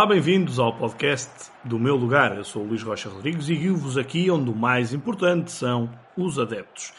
[0.00, 2.34] Olá, bem-vindos ao podcast do meu lugar.
[2.34, 6.38] Eu sou o Luís Rocha Rodrigues e guio-vos aqui onde o mais importante são os
[6.38, 6.94] adeptos.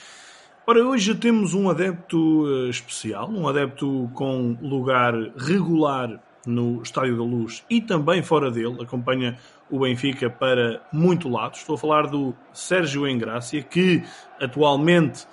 [0.67, 7.23] Ora, hoje temos um adepto eh, especial, um adepto com lugar regular no Estádio da
[7.23, 9.35] Luz e também fora dele, acompanha
[9.67, 11.55] o Benfica para muito lado.
[11.55, 14.03] Estou a falar do Sérgio Engrácia, que
[14.39, 15.25] atualmente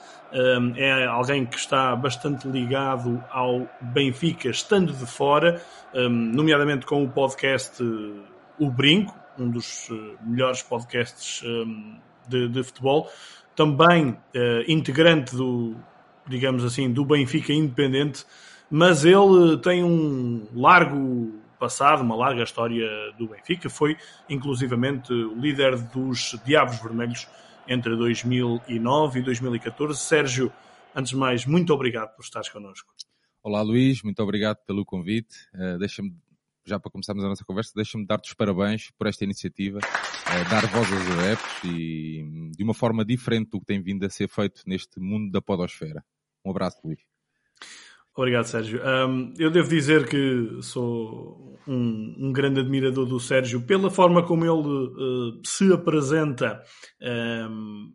[0.76, 5.62] é alguém que está bastante ligado ao Benfica, estando de fora,
[6.10, 8.22] nomeadamente com o podcast uh,
[8.58, 11.42] O Brinco, um dos uh, melhores podcasts
[12.28, 13.10] de, de, futebol,
[13.56, 14.18] também uh,
[14.68, 15.74] integrante do,
[16.26, 18.24] digamos assim, do Benfica Independente,
[18.70, 22.86] mas ele tem um largo passado, uma larga história
[23.18, 23.96] do Benfica, foi
[24.28, 27.26] inclusivamente o líder dos Diabos Vermelhos
[27.68, 30.00] entre 2009 e 2014.
[30.00, 30.52] Sérgio,
[30.94, 32.92] antes de mais, muito obrigado por estares connosco.
[33.42, 35.36] Olá Luís, muito obrigado pelo convite.
[35.54, 36.16] Uh, deixa-me,
[36.66, 40.66] já para começarmos a nossa conversa, deixa-me dar-te os parabéns por esta iniciativa, uh, dar
[40.66, 44.62] voz aos adeptos e de uma forma diferente do que tem vindo a ser feito
[44.66, 46.04] neste mundo da podosfera.
[46.44, 47.00] Um abraço, Luís.
[48.18, 48.80] Obrigado, Sérgio.
[48.84, 54.44] Um, eu devo dizer que sou um, um, grande admirador do Sérgio pela forma como
[54.44, 56.60] ele uh, se apresenta
[57.00, 57.92] um,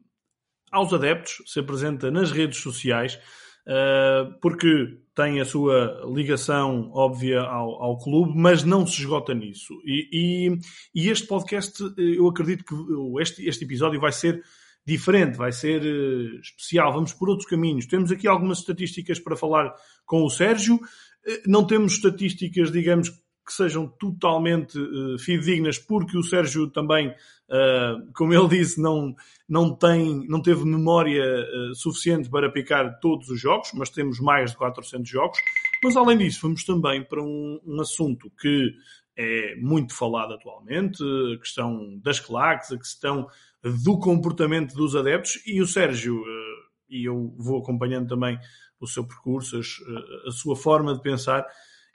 [0.71, 3.19] aos adeptos, se apresenta nas redes sociais,
[3.67, 9.73] uh, porque tem a sua ligação óbvia ao, ao, clube, mas não se esgota nisso.
[9.83, 10.57] E, e,
[10.95, 14.41] e este podcast, eu acredito que este, este episódio vai ser
[14.85, 17.85] diferente, vai ser uh, especial, vamos por outros caminhos.
[17.85, 19.73] Temos aqui algumas estatísticas para falar
[20.05, 20.79] com o Sérgio, uh,
[21.47, 23.09] não temos estatísticas, digamos,
[23.45, 29.13] que sejam totalmente uh, fidedignas, porque o Sérgio também, uh, como ele disse, não,
[29.47, 34.51] não, tem, não teve memória uh, suficiente para picar todos os jogos, mas temos mais
[34.51, 35.37] de 400 jogos.
[35.83, 38.71] Mas além disso, vamos também para um, um assunto que
[39.15, 41.03] é muito falado atualmente,
[41.35, 43.27] a questão das claques, a questão
[43.63, 48.37] do comportamento dos adeptos e o Sérgio, eh, e eu vou acompanhando também
[48.79, 51.45] o seu percurso, eh, a sua forma de pensar,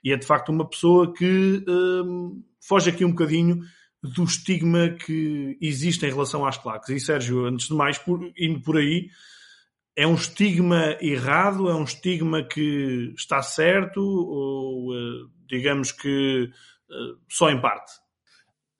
[0.03, 3.61] e é de facto uma pessoa que um, foge aqui um bocadinho
[4.01, 6.89] do estigma que existe em relação às claques.
[6.89, 9.09] E Sérgio, antes de mais, por, indo por aí,
[9.95, 16.49] é um estigma errado, é um estigma que está certo, ou uh, digamos que
[17.27, 17.91] só em parte?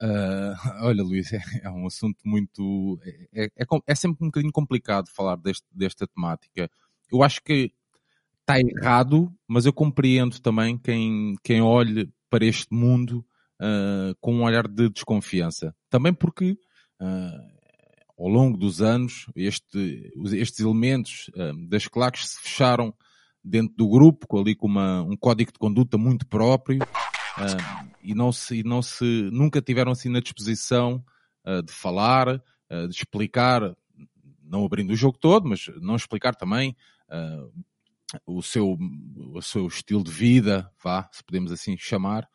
[0.02, 2.98] Uh, olha, Luís, é, é, um assunto muito.
[3.32, 6.70] É, é, é, sempre um bocadinho complicado falar deste, desta temática.
[7.12, 7.72] Eu acho que
[8.40, 13.24] está errado, mas eu compreendo também quem, quem olhe para este mundo
[13.60, 15.74] uh, com um olhar de desconfiança.
[15.88, 16.52] Também porque,
[17.00, 21.30] uh, ao longo dos anos, este, estes elementos
[21.68, 22.94] das claques se fecharam
[23.42, 26.80] dentro do grupo, ali com uma, um código de conduta muito próprio
[27.40, 31.04] uh, e não se, e não se, nunca tiveram assim na disposição
[31.46, 33.74] uh, de falar, uh, de explicar,
[34.42, 36.76] não abrindo o jogo todo, mas não explicar também
[38.26, 38.76] o seu,
[39.32, 42.28] o seu estilo de vida, vá, se podemos assim chamar.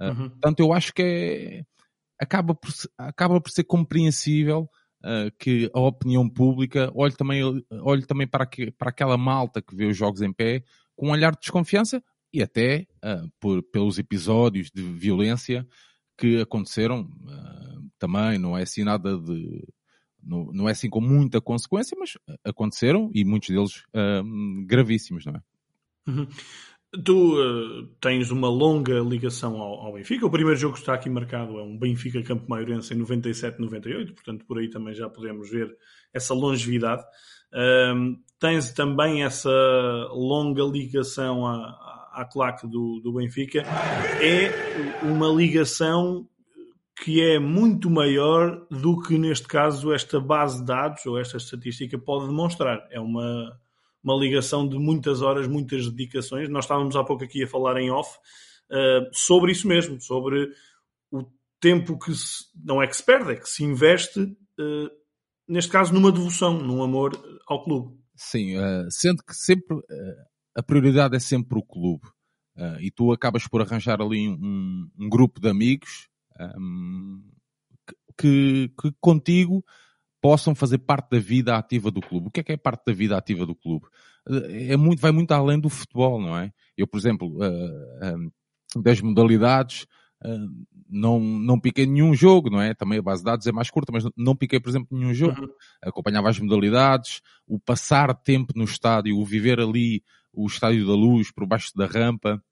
[0.00, 0.28] Uhum.
[0.30, 1.64] Portanto, eu acho que é,
[2.18, 4.68] acaba, por, acaba por ser compreensível
[5.38, 7.42] que a opinião pública olhe também,
[7.82, 10.62] olhe também para, que, para aquela malta que vê os jogos em pé
[10.94, 15.66] com um olhar de desconfiança, e até uh, por, pelos episódios de violência
[16.16, 19.66] que aconteceram uh, também, não é assim nada de.
[20.22, 25.34] Não, não é assim com muita consequência, mas aconteceram e muitos deles uh, gravíssimos, não
[25.34, 25.42] é?
[26.06, 26.26] Uhum.
[27.04, 30.26] Tu uh, tens uma longa ligação ao, ao, Benfica.
[30.26, 34.44] O primeiro jogo que está aqui marcado é um Benfica Campo Maiorense em 97-98, portanto
[34.44, 35.74] por aí também já podemos ver
[36.12, 37.02] essa longevidade.
[37.52, 39.50] Uh, tens também essa
[40.12, 43.62] longa ligação a, à claque do, do Benfica,
[44.20, 46.28] é uma ligação
[47.02, 51.98] que é muito maior do que, neste caso, esta base de dados ou esta estatística
[51.98, 52.86] pode demonstrar.
[52.90, 53.58] É uma,
[54.04, 56.48] uma ligação de muitas horas, muitas dedicações.
[56.48, 58.18] Nós estávamos há pouco aqui a falar em off
[58.70, 60.50] uh, sobre isso mesmo, sobre
[61.10, 61.24] o
[61.60, 64.90] tempo que se, não é que se perde, é que se investe, uh,
[65.48, 67.12] neste caso, numa devoção, num amor
[67.48, 67.96] ao clube.
[68.14, 69.76] Sim, uh, sendo que sempre
[70.54, 72.08] a prioridade é sempre o clube.
[72.80, 76.08] e tu acabas por arranjar ali um, um grupo de amigos
[76.58, 77.22] um,
[78.18, 79.64] que, que contigo
[80.20, 82.28] possam fazer parte da vida ativa do clube.
[82.28, 83.86] O que é que é parte da vida ativa do clube?
[84.48, 86.52] É muito, vai muito além do futebol, não é?
[86.76, 89.84] Eu, por exemplo, uh, uh, das modalidades,
[90.24, 90.48] uh,
[90.88, 92.72] não, não piquei nenhum jogo, não é?
[92.72, 95.42] Também a base de dados é mais curta, mas não piquei, por exemplo, nenhum jogo.
[95.42, 95.48] Uhum.
[95.82, 101.32] Acompanhava as modalidades, o passar tempo no estádio, o viver ali, o estádio da luz,
[101.32, 102.42] por baixo da rampa.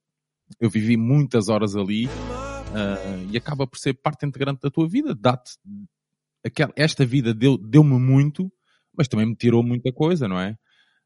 [0.60, 2.06] Eu vivi muitas horas ali.
[2.06, 5.54] Uh, e acaba por ser parte integrante da tua vida, dá-te
[6.76, 8.50] esta vida deu-me deu muito,
[8.96, 10.56] mas também me tirou muita coisa, não é?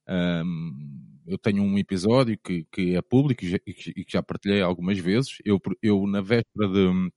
[0.09, 5.38] Um, eu tenho um episódio que, que é público e que, já partilhei algumas vezes.
[5.44, 7.11] Eu, eu na véspera de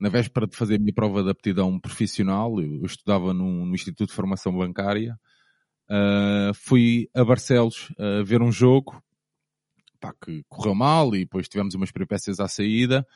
[0.00, 3.74] na véspera de fazer a minha prova de aptidão profissional, eu, eu estudava no, no,
[3.74, 5.16] Instituto de Formação Bancária,
[5.90, 9.02] uh, fui a Barcelos uh, ver um jogo
[10.00, 13.06] pá, que correu mal e depois tivemos umas peripécias à saída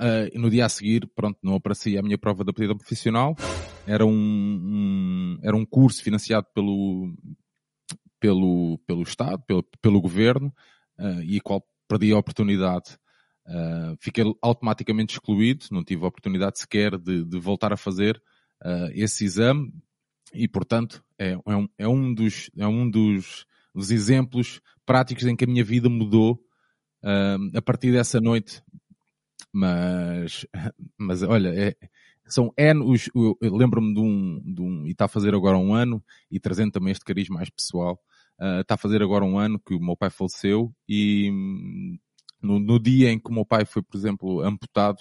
[0.00, 3.36] Uh, no dia a seguir, pronto, não aparecia a minha prova de aptidão profissional.
[3.86, 7.14] Era um, um, era um curso financiado pelo,
[8.18, 10.52] pelo, pelo Estado, pelo, pelo Governo,
[10.98, 12.98] uh, e qual perdi a oportunidade.
[14.00, 18.18] Fiquei automaticamente excluído, não tive a oportunidade sequer de, de voltar a fazer
[18.94, 19.70] esse exame,
[20.32, 25.36] e portanto é, é, um, é um, dos, é um dos, dos exemplos práticos em
[25.36, 26.40] que a minha vida mudou
[27.54, 28.62] a partir dessa noite
[29.54, 30.44] mas,
[30.98, 31.76] mas olha, é,
[32.26, 33.08] são N os.
[33.40, 34.86] Lembro-me de um, de um.
[34.86, 38.00] E está a fazer agora um ano, e trazendo também este cariz mais pessoal,
[38.40, 41.30] uh, está a fazer agora um ano que o meu pai faleceu, e
[42.42, 44.98] no, no dia em que o meu pai foi, por exemplo, amputado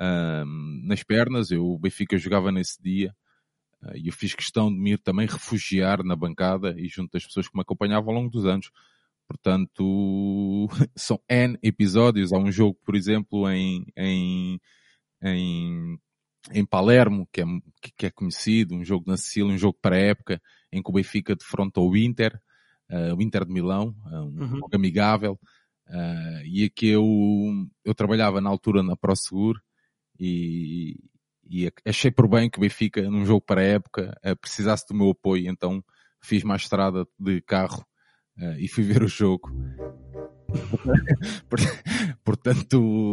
[0.00, 0.44] uh,
[0.84, 3.14] nas pernas, eu, o Benfica jogava nesse dia, uh,
[3.94, 7.48] e eu fiz questão de me ir também refugiar na bancada e junto das pessoas
[7.48, 8.70] que me acompanhavam ao longo dos anos.
[9.26, 12.32] Portanto, são N episódios.
[12.32, 14.60] Há um jogo, por exemplo, em, em,
[15.22, 15.98] em,
[16.52, 17.44] em Palermo, que é,
[17.96, 20.40] que é conhecido, um jogo na Sicília, um jogo para a época,
[20.72, 22.38] em que o Benfica defrontou o Inter,
[22.90, 24.46] uh, o Inter de Milão, uh, um uhum.
[24.46, 25.38] jogo amigável.
[25.86, 27.04] Uh, e aqui eu,
[27.84, 29.60] eu trabalhava na altura na ProSegur
[30.18, 30.98] e,
[31.48, 35.10] e achei por bem que o Benfica, num jogo para a época, precisasse do meu
[35.10, 35.82] apoio, então
[36.24, 37.84] fiz mais estrada de carro
[38.38, 39.50] uh, e fui ver o jogo.
[42.24, 43.12] Portanto,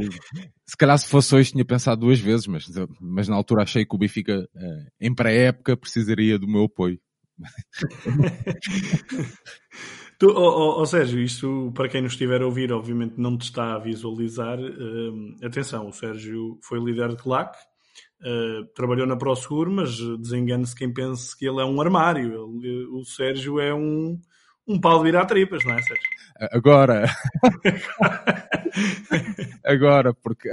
[0.65, 2.65] se calhar se fosse hoje tinha pensado duas vezes, mas,
[2.99, 6.99] mas na altura achei que o Benfica, uh, em pré-época, precisaria do meu apoio.
[10.19, 13.73] tu, oh, oh, Sérgio, isto para quem nos estiver a ouvir, obviamente não te está
[13.73, 14.59] a visualizar.
[14.59, 17.57] Uh, atenção, o Sérgio foi líder de claque,
[18.21, 22.59] uh, trabalhou na ProSegur, mas desengane-se quem pense que ele é um armário.
[22.61, 24.19] Ele, o Sérgio é um
[24.67, 26.07] um pau de virar tripas, não é, Sérgio?
[26.51, 27.05] Agora.
[29.65, 30.49] Agora, porque.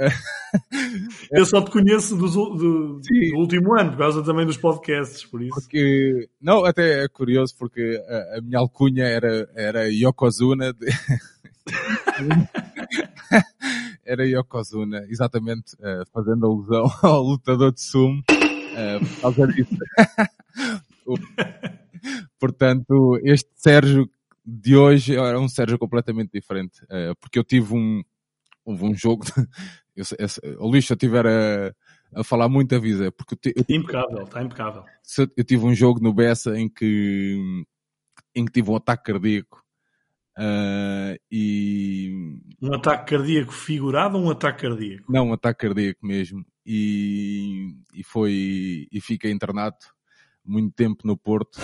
[1.31, 5.41] Eu só te conheço do, do, do, último ano, por causa também dos podcasts, por
[5.41, 5.55] isso.
[5.55, 6.27] Porque.
[6.41, 10.73] Não, até é curioso, porque a, a minha alcunha era, era Yokozuna.
[10.73, 10.85] De...
[14.19, 18.21] era Yokozuna, exatamente, uh, fazendo alusão ao lutador de sumo.
[18.29, 19.77] Uh, por causa disso.
[22.39, 24.09] Portanto, este Sérgio
[24.45, 26.81] de hoje era um Sérgio completamente diferente.
[26.83, 28.03] Uh, porque eu tive um,
[28.65, 29.25] um jogo.
[29.95, 31.73] eu, eu, Luís, se eu estiver a,
[32.15, 33.11] a falar muito, avisa.
[33.11, 34.83] Porque eu, eu, impecável, está impecável.
[35.35, 37.65] Eu tive um jogo no Bessa em que,
[38.35, 39.63] em que tive um ataque cardíaco.
[40.39, 42.39] Uh, e...
[42.61, 45.11] Um ataque cardíaco figurado ou um ataque cardíaco?
[45.11, 46.45] Não, um ataque cardíaco mesmo.
[46.65, 49.77] E, e foi e fiquei internado
[50.45, 51.59] muito tempo no Porto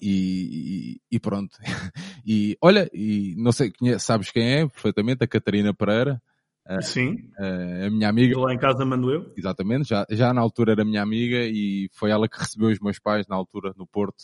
[0.00, 1.56] e, e, pronto.
[2.28, 6.20] E olha, e não sei, sabes quem é perfeitamente, a Catarina Pereira.
[6.80, 7.30] Sim.
[7.38, 8.36] A, a minha amiga.
[8.36, 9.32] Lá em casa mando eu.
[9.36, 12.98] Exatamente, já, já na altura era minha amiga e foi ela que recebeu os meus
[12.98, 14.22] pais na altura no Porto,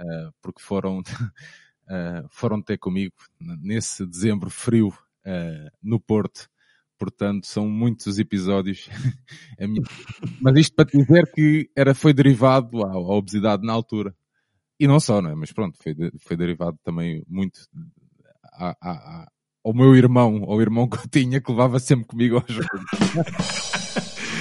[0.00, 1.02] uh, porque foram, uh,
[2.30, 6.48] foram ter comigo nesse dezembro frio uh, no Porto.
[6.98, 8.88] Portanto, são muitos episódios.
[9.58, 9.82] minha...
[10.40, 14.14] Mas isto para te dizer que era, foi derivado à, à obesidade na altura.
[14.80, 15.34] E não só, não é?
[15.34, 17.60] Mas pronto, foi, foi derivado também muito
[18.52, 19.26] a, a, a,
[19.64, 22.68] ao meu irmão, ao irmão que eu tinha, que levava sempre comigo aos jogos.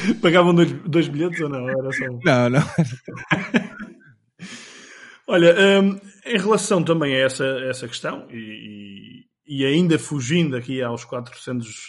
[0.22, 1.68] Pagavam dois, dois bilhetes ou não?
[1.68, 2.20] Era só um.
[2.24, 2.62] Não, não.
[5.28, 11.06] Olha, um, em relação também a essa, essa questão, e, e, ainda fugindo aqui aos
[11.06, 11.88] 400,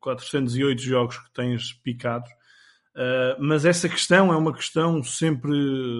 [0.00, 2.28] 408 jogos que tens picado,
[2.94, 5.52] Uh, mas essa questão é uma questão sempre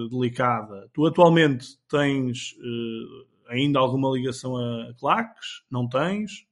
[0.09, 0.89] delicada.
[0.93, 5.63] Tu atualmente tens uh, ainda alguma ligação a claques?
[5.69, 6.45] Não tens?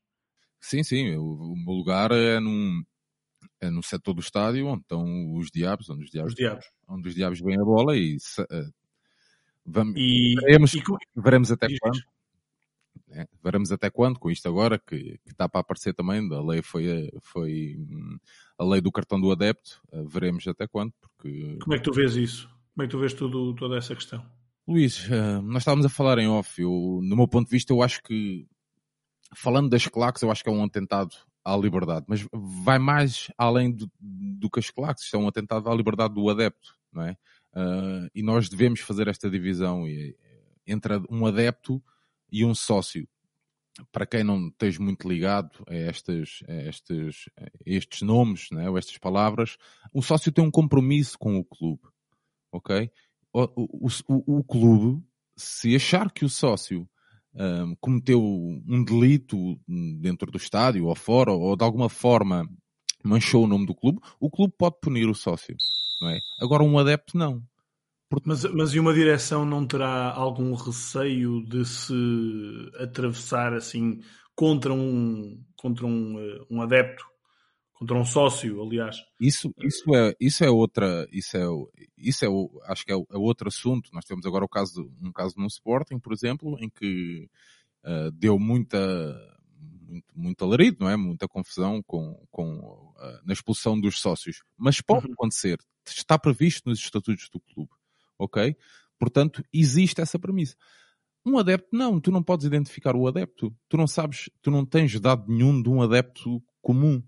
[0.61, 1.15] Sim, sim.
[1.17, 2.83] O, o meu lugar é num,
[3.61, 6.65] é no setor do estádio onde estão os diabos, onde os diabos, os diabos.
[6.87, 8.17] Onde os diabos vêm a bola e
[9.69, 10.83] vamos, e, veremos, e,
[11.15, 11.99] veremos até quando.
[13.11, 16.61] É, veremos até quando, com isto agora, que, que está para aparecer também, a lei
[16.61, 17.75] foi, foi
[18.57, 21.57] a lei do cartão do adepto, uh, veremos até quando, porque...
[21.61, 22.47] Como é que tu vês isso?
[22.75, 24.23] Como é que tu vês tudo, toda essa questão?
[24.67, 27.81] Luís, uh, nós estávamos a falar em off, eu, no meu ponto de vista eu
[27.81, 28.45] acho que,
[29.35, 33.71] falando das claques, eu acho que é um atentado à liberdade, mas vai mais além
[33.71, 37.17] do, do que as claques, isto é um atentado à liberdade do adepto, não é?
[37.53, 39.85] Uh, e nós devemos fazer esta divisão
[40.65, 41.83] entre um adepto
[42.31, 43.07] e um sócio.
[43.91, 48.77] Para quem não esteja muito ligado a, estas, a estes, a estes nomes, né, ou
[48.77, 49.57] estas palavras,
[49.93, 51.83] o sócio tem um compromisso com o clube,
[52.51, 52.91] ok?
[53.31, 55.01] O, o, o, o clube,
[55.35, 56.89] se achar que o sócio
[57.33, 59.59] um, cometeu um delito
[60.01, 62.47] dentro do estádio ou fora, ou de alguma forma
[63.03, 65.55] manchou o nome do clube, o clube pode punir o sócio,
[66.01, 66.19] não é?
[66.41, 67.41] Agora um adepto não.
[68.25, 71.93] Mas, mas e uma direção não terá algum receio de se
[72.79, 74.01] atravessar assim
[74.35, 77.05] contra um, contra um, eh, um adepto,
[77.73, 78.97] contra um sócio, aliás?
[79.19, 81.43] Isso, isso, é, isso é outra, isso é,
[81.97, 82.27] isso é
[82.71, 83.89] acho que é, é outro assunto.
[83.93, 87.29] Nós temos agora o caso, um caso no Sporting, por exemplo, em que
[87.85, 88.77] uh, deu muita,
[89.89, 90.95] muito, muito alarido, não é?
[90.95, 94.43] Muita confusão com, com, uh, na expulsão dos sócios.
[94.57, 95.13] Mas pode uhum.
[95.13, 97.71] acontecer, está previsto nos estatutos do clube
[98.19, 98.55] ok?
[98.99, 100.55] Portanto, existe essa premissa.
[101.25, 103.55] Um adepto, não, tu não podes identificar o adepto.
[103.69, 107.01] Tu não sabes, tu não tens dado nenhum de um adepto comum,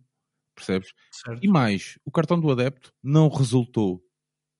[0.56, 0.94] percebes?
[1.12, 1.44] Certo.
[1.44, 4.02] E mais, o cartão do adepto não resultou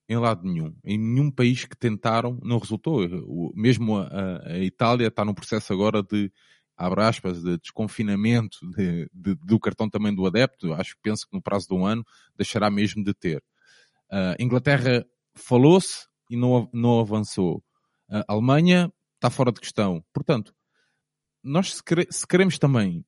[0.10, 0.76] em lado nenhum.
[0.84, 3.00] Em nenhum país que tentaram, não resultou.
[3.56, 6.32] Mesmo a, a, Itália está num processo agora de,
[6.86, 10.74] abre aspas, de desconfinamento de, de, do cartão também do adepto.
[10.74, 13.44] Acho que penso que no prazo de um ano deixará mesmo de ter.
[14.12, 17.62] Uh, Inglaterra falou-se, e não, não avançou.
[18.10, 20.02] A Alemanha está fora de questão.
[20.14, 20.56] Portanto,
[21.44, 23.06] nós se, quere, se queremos também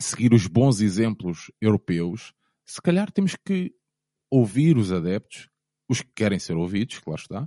[0.00, 2.32] seguir os bons exemplos europeus,
[2.64, 3.72] se calhar temos que
[4.30, 5.50] ouvir os adeptos,
[5.88, 7.42] os que querem ser ouvidos, claro está,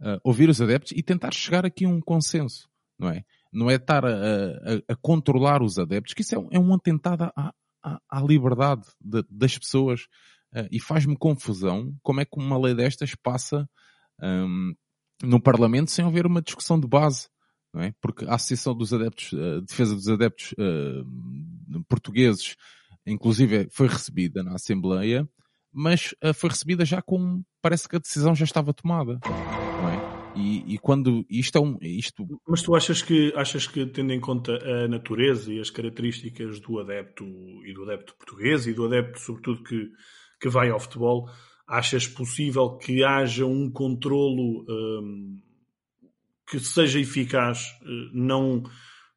[0.00, 3.24] uh, ouvir os adeptos e tentar chegar aqui a um consenso, não é?
[3.52, 6.74] Não é estar a, a, a controlar os adeptos, que isso é um, é um
[6.74, 10.02] atentado à, à, à liberdade de, das pessoas
[10.54, 13.68] uh, e faz-me confusão como é que uma lei destas passa
[14.22, 14.74] um,
[15.22, 17.28] no Parlamento sem haver uma discussão de base.
[17.72, 17.92] Não é?
[18.00, 22.56] Porque a Associação dos Adeptos, a Defesa dos Adeptos uh, Portugueses,
[23.06, 25.28] inclusive, foi recebida na Assembleia,
[25.70, 27.42] mas uh, foi recebida já com.
[27.60, 29.20] Parece que a decisão já estava tomada.
[30.36, 31.78] E, e, quando isto é um.
[31.80, 32.26] Isto...
[32.46, 36.78] Mas tu achas que, achas que, tendo em conta a natureza e as características do
[36.78, 37.24] adepto
[37.64, 39.88] e do adepto português e do adepto, sobretudo, que,
[40.40, 41.28] que vai ao futebol,
[41.66, 45.40] Achas possível que haja um controlo um,
[46.48, 48.62] que seja eficaz, eh, não,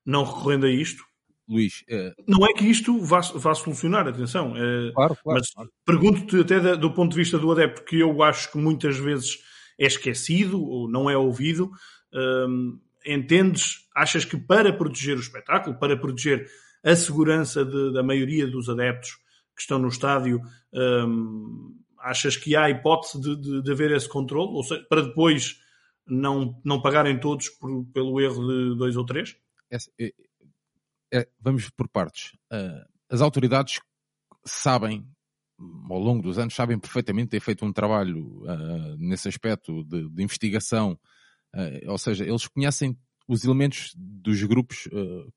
[0.03, 1.03] não recorrendo a isto?
[1.47, 2.11] Luís, é...
[2.27, 4.55] não é que isto vá, vá solucionar, atenção.
[4.57, 5.69] É, claro, claro, mas claro.
[5.85, 9.37] pergunto-te até do ponto de vista do adepto, que eu acho que muitas vezes
[9.79, 11.71] é esquecido ou não é ouvido.
[12.13, 16.47] Um, entendes, achas que para proteger o espetáculo, para proteger
[16.83, 19.11] a segurança de, da maioria dos adeptos
[19.55, 20.41] que estão no estádio,
[20.73, 24.51] um, achas que há hipótese de, de, de haver esse controle?
[24.51, 25.59] Ou seja, para depois
[26.05, 29.35] não, não pagarem todos por, pelo erro de dois ou três?
[29.71, 30.13] É, é,
[31.11, 32.33] é, vamos por partes.
[32.51, 33.79] Uh, as autoridades
[34.45, 35.07] sabem,
[35.89, 40.23] ao longo dos anos, sabem perfeitamente ter feito um trabalho uh, nesse aspecto de, de
[40.23, 40.99] investigação.
[41.53, 42.97] Uh, ou seja, eles conhecem
[43.27, 44.87] os elementos dos grupos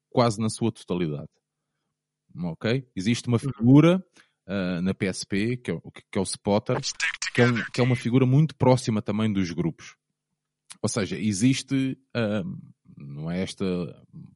[0.09, 1.29] quase na sua totalidade.
[2.35, 2.89] Ok?
[2.97, 3.53] Existe uma uhum.
[3.53, 4.05] figura
[4.47, 6.79] uh, na PSP, que é, o, que é o Spotter,
[7.35, 9.97] que é, um, que é, uma figura muito próxima também dos grupos.
[10.81, 12.59] Ou seja, existe, uh,
[12.97, 13.65] não é esta,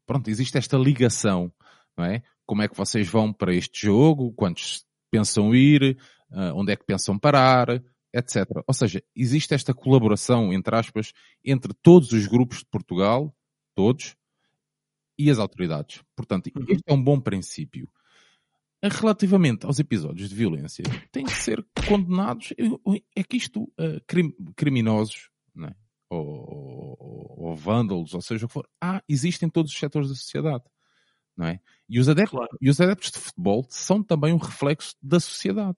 [0.05, 1.53] pronto, existe esta ligação,
[1.97, 2.23] não é?
[2.45, 5.99] Como é que vocês vão para este jogo, quantos pensam ir,
[6.31, 7.83] uh, onde é que pensam parar,
[8.13, 8.47] etc.
[8.67, 11.13] Ou seja, existe esta colaboração, entre aspas,
[11.45, 13.35] entre todos os grupos de Portugal,
[13.75, 14.17] todos,
[15.19, 16.03] e as autoridades.
[16.15, 16.65] Portanto, uhum.
[16.69, 17.89] este é um bom princípio.
[18.83, 22.53] Relativamente aos episódios de violência, têm que ser condenados.
[23.17, 25.75] É que isto, uh, crim, criminosos, né?
[26.11, 30.09] ou, ou, ou, vândalos, ou seja o que for, ah, existem em todos os setores
[30.09, 30.65] da sociedade.
[31.37, 31.61] Não é?
[31.89, 32.59] e, os adeptos, claro.
[32.61, 35.77] e os adeptos de futebol são também um reflexo da sociedade.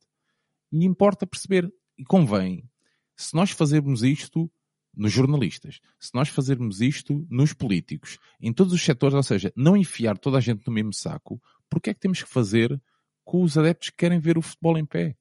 [0.73, 2.65] E importa perceber e convém,
[3.17, 4.51] se nós fazermos isto
[4.97, 9.77] nos jornalistas, se nós fazermos isto nos políticos, em todos os setores, ou seja, não
[9.77, 12.81] enfiar toda a gente no mesmo saco, porque é que temos que fazer
[13.25, 15.17] com os adeptos que querem ver o futebol em pé?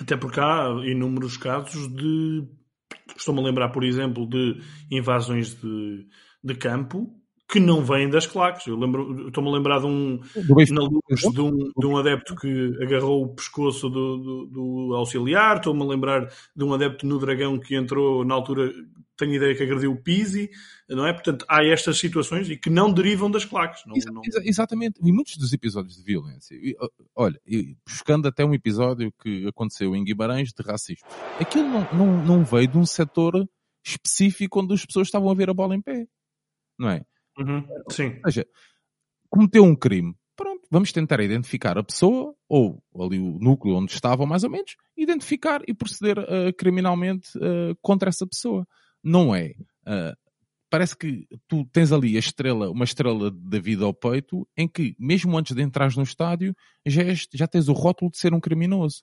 [0.00, 2.48] Até porque há inúmeros casos de.
[3.16, 6.08] Estou-me a lembrar, por exemplo, de invasões de,
[6.42, 7.19] de campo
[7.50, 8.66] que não vêm das claques.
[8.66, 10.20] Eu lembro, estou-me a lembrar de um,
[10.70, 15.56] na luz de um, de um adepto que agarrou o pescoço do, do, do auxiliar,
[15.56, 18.72] estou-me a lembrar de um adepto no Dragão que entrou na altura,
[19.16, 20.48] tenho ideia que agrediu o Pisi,
[20.88, 21.12] não é?
[21.12, 23.82] Portanto, há estas situações e que não derivam das claques.
[23.84, 24.22] Não, Exa não...
[24.44, 26.56] Exatamente, e muitos dos episódios de violência,
[27.16, 27.40] olha,
[27.84, 31.06] buscando até um episódio que aconteceu em Guimarães de racismo,
[31.40, 33.44] aquilo não, não, não veio de um setor
[33.84, 36.06] específico onde as pessoas estavam a ver a bola em pé,
[36.78, 37.04] não é?
[37.40, 38.20] Uhum, sim.
[38.24, 38.46] Ou seja,
[39.28, 40.14] cometeu um crime.
[40.36, 44.76] Pronto, vamos tentar identificar a pessoa, ou ali o núcleo onde estava, mais ou menos,
[44.96, 48.66] identificar e proceder uh, criminalmente uh, contra essa pessoa.
[49.02, 49.54] Não é.
[49.86, 50.16] Uh,
[50.70, 54.94] parece que tu tens ali a estrela, uma estrela da vida ao peito, em que,
[54.98, 56.54] mesmo antes de entrar no estádio,
[56.86, 59.02] já, és, já tens o rótulo de ser um criminoso.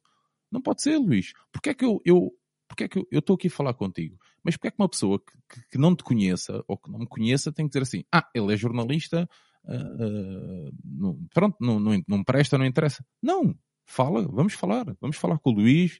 [0.51, 1.33] Não pode ser, Luís.
[1.51, 2.31] Porque é que eu, eu
[2.67, 4.17] porque é que eu estou aqui a falar contigo?
[4.47, 7.05] Mas porque é que uma pessoa que, que, não te conheça ou que não me
[7.05, 9.29] conheça tem que dizer assim: ah, ele é jornalista,
[9.65, 13.05] uh, uh, não, pronto, não, não, não presta, não interessa.
[13.21, 13.53] Não,
[13.85, 15.99] fala, vamos falar, vamos falar com o Luís,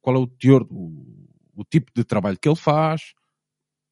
[0.00, 3.14] qual é o teor, o, o tipo de trabalho que ele faz,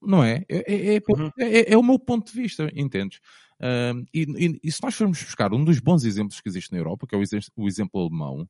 [0.02, 0.44] não é?
[0.48, 1.30] É, é, é, uhum.
[1.38, 3.20] é, é o meu ponto de vista, entendes?
[3.60, 6.78] Uh, e, e, e, se nós formos buscar um dos bons exemplos que existe na
[6.78, 7.22] Europa, que é o,
[7.56, 8.48] o exemplo alemão,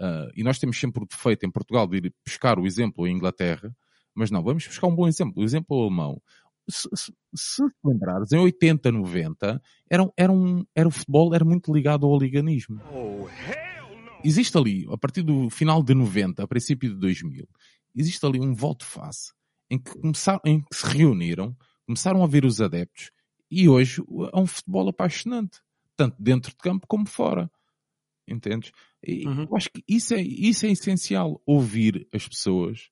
[0.00, 3.14] Uh, e nós temos sempre o defeito em Portugal de ir buscar o exemplo em
[3.14, 3.70] Inglaterra,
[4.14, 6.20] mas não, vamos buscar um bom exemplo, o exemplo alemão.
[6.68, 11.72] Se, se, se lembrares, em 80, 90, era, era, um, era o futebol era muito
[11.72, 12.80] ligado ao oliganismo.
[12.92, 13.26] Oh,
[14.22, 17.48] existe ali, a partir do final de 90, a princípio de 2000,
[17.96, 19.32] existe ali um volte-face
[19.70, 23.10] em que, começaram, em que se reuniram, começaram a ver os adeptos
[23.50, 25.60] e hoje é um futebol apaixonante,
[25.96, 27.50] tanto dentro de campo como fora.
[28.28, 28.70] Entendes?
[29.04, 29.46] E uhum.
[29.50, 32.90] eu acho que isso é, isso é essencial, ouvir as pessoas,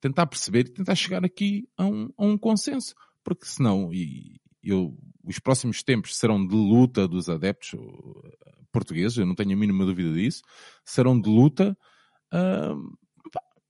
[0.00, 2.94] tentar perceber e tentar chegar aqui a um, a um consenso.
[3.22, 7.78] Porque senão, e eu, os próximos tempos serão de luta dos adeptos
[8.72, 10.42] portugueses, eu não tenho a mínima dúvida disso,
[10.84, 11.76] serão de luta
[12.32, 12.98] uh,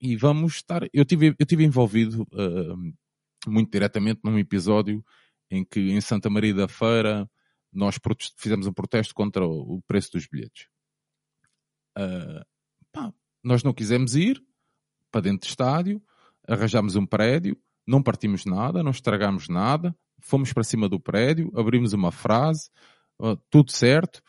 [0.01, 0.83] e vamos estar.
[0.93, 5.05] Eu tive, eu tive envolvido uh, muito diretamente num episódio
[5.51, 7.29] em que em Santa Maria da Feira
[7.73, 7.99] nós
[8.37, 10.67] fizemos um protesto contra o preço dos bilhetes.
[11.97, 12.45] Uh,
[12.93, 13.13] pá,
[13.43, 14.43] nós não quisemos ir
[15.11, 16.03] para dentro do estádio,
[16.51, 21.93] arranjámos um prédio, não partimos nada, não estragámos nada, fomos para cima do prédio, abrimos
[21.93, 22.71] uma frase,
[23.21, 24.21] uh, tudo certo.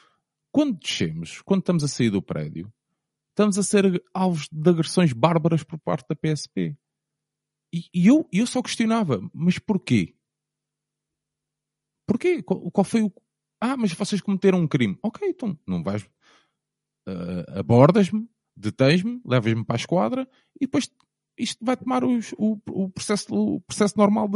[0.51, 2.71] Quando descemos, quando estamos a sair do prédio,
[3.29, 6.77] estamos a ser alvos de agressões bárbaras por parte da PSP.
[7.73, 10.15] E, e eu, eu só questionava, mas porquê?
[12.07, 12.43] Porquê?
[12.43, 13.11] Qual, qual foi o.
[13.59, 14.97] Ah, mas vocês cometeram um crime.
[15.01, 16.03] Ok, então não vais
[17.07, 20.29] uh, abordas-me, detens-me, levas-me para a esquadra
[20.59, 20.91] e depois
[21.37, 24.27] isto vai tomar os, o, o, processo, o processo normal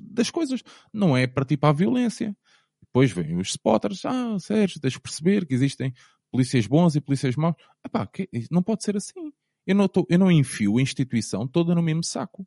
[0.00, 0.62] das coisas.
[0.92, 2.36] Não é para para a violência.
[2.80, 4.04] Depois vêm os spotters.
[4.04, 5.92] Ah, Sérgio, deixa perceber que existem
[6.30, 7.54] polícias bons e polícias maus.
[7.84, 9.32] Epá, que, não pode ser assim.
[9.66, 12.46] Eu não, tô, eu não enfio a instituição toda no mesmo saco.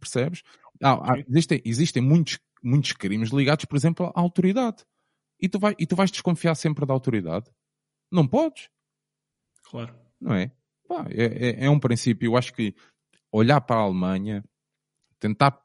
[0.00, 0.42] Percebes?
[0.82, 4.84] Ah, ah, existem, existem muitos, muitos crimes ligados, por exemplo, à autoridade.
[5.40, 7.50] E tu, vai, e tu vais desconfiar sempre da autoridade?
[8.10, 8.70] Não podes.
[9.64, 9.94] Claro.
[10.20, 10.50] Não é?
[10.88, 12.26] Pá, é, é, é, um princípio.
[12.26, 12.74] Eu acho que
[13.32, 14.44] olhar para a Alemanha,
[15.18, 15.58] tentar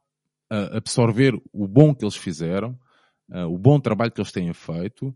[0.52, 2.78] uh, absorver o bom que eles fizeram,
[3.30, 5.16] uh, o bom trabalho que eles têm feito.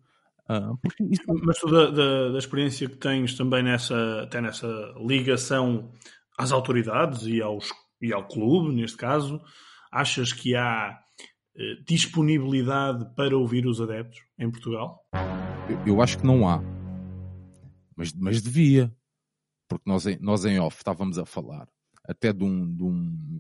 [0.50, 0.78] Uh,
[1.10, 1.24] isso...
[1.44, 5.90] Mas tu, da, da, da, experiência que tens também nessa, até nessa ligação
[6.38, 7.70] às autoridades e, aos,
[8.02, 9.42] e ao clube, neste caso,
[9.92, 11.00] achas que há
[11.56, 15.00] eh, disponibilidade para ouvir os adeptos em Portugal?
[15.70, 16.60] Eu, eu acho que não há.
[17.96, 18.92] Mas, mas devia.
[19.68, 21.68] Porque nós, nós em off estávamos a falar
[22.06, 23.40] até de um, de um,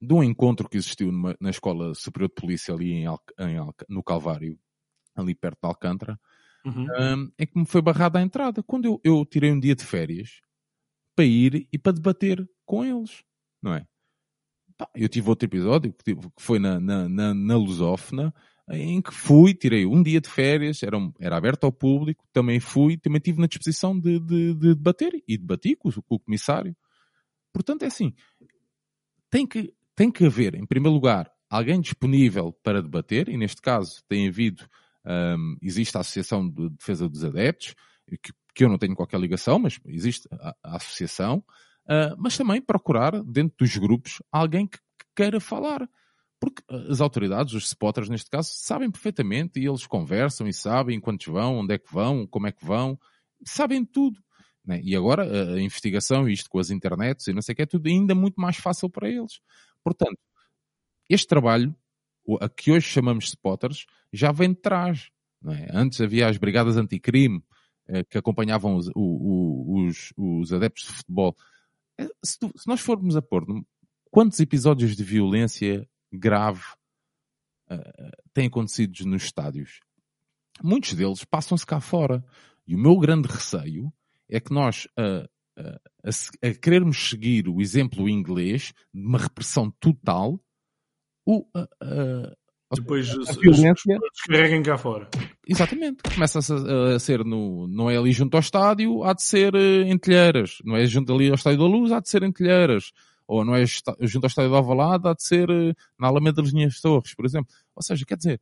[0.00, 3.56] de um encontro que existiu numa, na Escola Superior de Polícia ali em, Al, em
[3.56, 4.58] Al, no Calvário,
[5.14, 6.18] ali perto de Alcântara,
[6.64, 6.86] uhum.
[6.98, 8.62] um, em que me foi barrada a entrada.
[8.62, 10.40] Quando eu, eu tirei um dia de férias
[11.14, 13.22] para ir e para debater com eles,
[13.62, 13.86] não é?
[14.94, 18.34] eu tive outro episódio que, foi na, na, na, na Lusófona,
[18.70, 22.96] em que fui, tirei um dia de férias, era, era aberto ao público, também fui,
[22.96, 26.76] também tive na disposição de, de, de debater e debati com, com o comissário.
[27.52, 28.12] Portanto, é assim,
[29.30, 34.02] tem que, tem que haver, em primeiro lugar, alguém disponível para debater, e neste caso
[34.08, 34.68] tem havido,
[35.06, 37.74] um, existe a Associação de Defesa dos Adeptos,
[38.20, 41.44] que, que eu não tenho qualquer ligação, mas existe a, a associação,
[41.86, 45.88] Uh, mas também procurar, dentro dos grupos, alguém que, que queira falar.
[46.38, 51.26] Porque as autoridades, os spotters neste caso, sabem perfeitamente e eles conversam e sabem quantos
[51.26, 52.98] vão, onde é que vão, como é que vão,
[53.44, 54.18] sabem tudo.
[54.64, 54.80] Né?
[54.82, 57.88] E agora a investigação, isto com as internets e não sei o que, é tudo
[57.88, 59.40] ainda muito mais fácil para eles.
[59.82, 60.18] Portanto,
[61.08, 61.74] este trabalho,
[62.40, 65.10] a que hoje chamamos spotters, já vem de trás.
[65.46, 65.68] É?
[65.72, 67.42] Antes havia as brigadas anticrime
[67.88, 71.36] eh, que acompanhavam os, os, os, adeptos de futebol.
[71.96, 73.46] Eh, se, tu, se, nós formos a pôr
[74.10, 76.62] quantos episódios de violência grave
[77.70, 79.80] uh, têm acontecido nos estádios,
[80.62, 82.24] muitos deles passam-se cá fora.
[82.66, 83.92] E o meu grande receio
[84.28, 85.24] é que nós, uh,
[85.60, 90.40] uh, a, a, querermos seguir o exemplo inglês de uma repressão total,
[91.24, 92.36] o, uh,
[92.74, 95.08] depois a violência descarreguem cá fora.
[95.46, 96.02] Exatamente.
[96.12, 99.96] Começa a, a, ser no, não é ali junto ao estádio, há de ser em
[99.96, 100.58] telheiras.
[100.64, 102.90] Não é junto ali ao estádio da luz, há de ser em telheiras.
[103.26, 105.48] Ou não é junto ao estádio da Alvalade, há de ser
[105.98, 107.52] na Alameda das Linhas Torres, por exemplo.
[107.74, 108.40] Ou seja, quer dizer,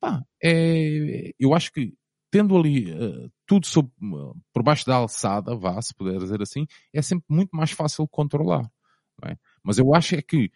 [0.00, 1.94] pá, é, eu acho que
[2.34, 6.66] tendo ali uh, tudo sob, uh, por baixo da alçada, vá, se puder dizer assim,
[6.92, 8.68] é sempre muito mais fácil controlar.
[9.24, 9.36] É?
[9.62, 10.50] Mas eu acho é que,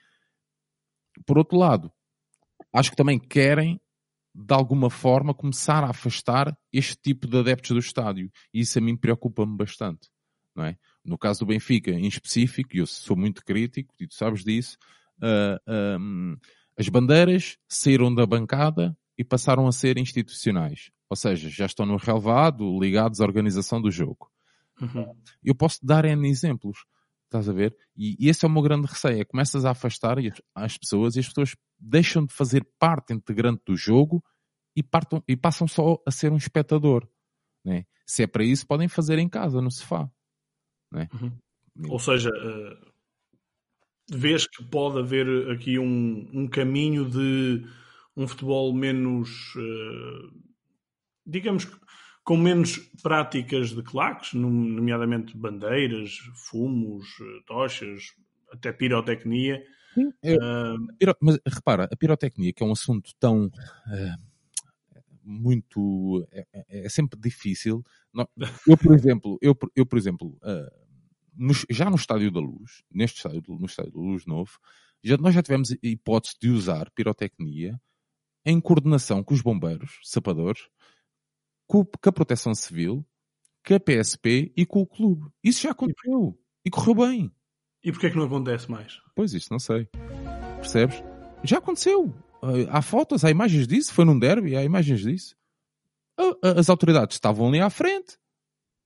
[1.25, 1.93] por outro lado,
[2.75, 3.81] acho que também querem,
[4.35, 8.29] de alguma forma, começar a afastar este tipo de adeptos do estádio.
[8.53, 10.09] E isso a mim preocupa-me bastante.
[10.57, 10.77] Não é?
[11.09, 14.77] No caso do Benfica, em específico, e eu sou muito crítico, e tu sabes disso,
[15.23, 16.37] uh, um,
[16.79, 20.91] as bandeiras saíram da bancada e passaram a ser institucionais.
[21.09, 24.31] Ou seja, já estão no relevado, ligados à organização do jogo.
[24.81, 25.15] Uhum.
[25.43, 26.85] Eu posso dar N exemplos.
[27.25, 27.77] Estás a ver?
[27.97, 29.21] E, e, esse é o meu grande receio.
[29.21, 30.19] É começas a afastar
[30.55, 34.23] as pessoas e as pessoas deixam de fazer parte integrante do jogo
[34.77, 37.09] e, partam, e passam só a ser um espectador.
[37.65, 37.85] Né?
[38.07, 40.09] Se é para isso, podem fazer em casa, no sofá.
[40.91, 41.09] Né?
[41.13, 41.33] Uhum.
[41.91, 42.93] Ou seja, uh,
[44.11, 47.65] vês que pode haver aqui um, um caminho de
[48.17, 50.49] um futebol menos uh,
[51.29, 51.69] digamos,
[52.25, 58.15] com menos práticas de claques, nomeadamente bandeiras, fumos, eh, tochas,
[58.51, 59.63] até pirotecnia.
[59.95, 61.17] Sim, uh...
[61.21, 64.28] mas repara, a pirotecnia, que é um assunto tão uh,
[65.29, 67.85] muito é, é, é, sempre difícil.
[68.67, 70.89] Eu, por exemplo, eu, eu por exemplo, uh,
[71.37, 74.59] no, já no Estádio da Luz, neste estádio, no Estádio da Luz Novo,
[75.05, 77.79] já, nós já tivemos hipótese de usar pirotecnia
[78.45, 80.69] em coordenação com os bombeiros, sapadores,
[81.67, 83.07] com, a Proteção Civil,
[83.67, 85.31] com a PSP e com o clube.
[85.45, 86.39] Isso já aconteceu.
[86.65, 87.33] E correu bem.
[87.85, 88.99] E porquê é que não acontece mais?
[89.15, 89.87] Pois isso, não sei.
[90.57, 91.03] Percebes?
[91.45, 92.15] Já aconteceu.
[92.43, 93.93] Ah, há fotos, há imagens disso.
[93.93, 95.37] Foi num derby, há imagens disso.
[96.43, 98.19] As autoridades estavam ali à frente.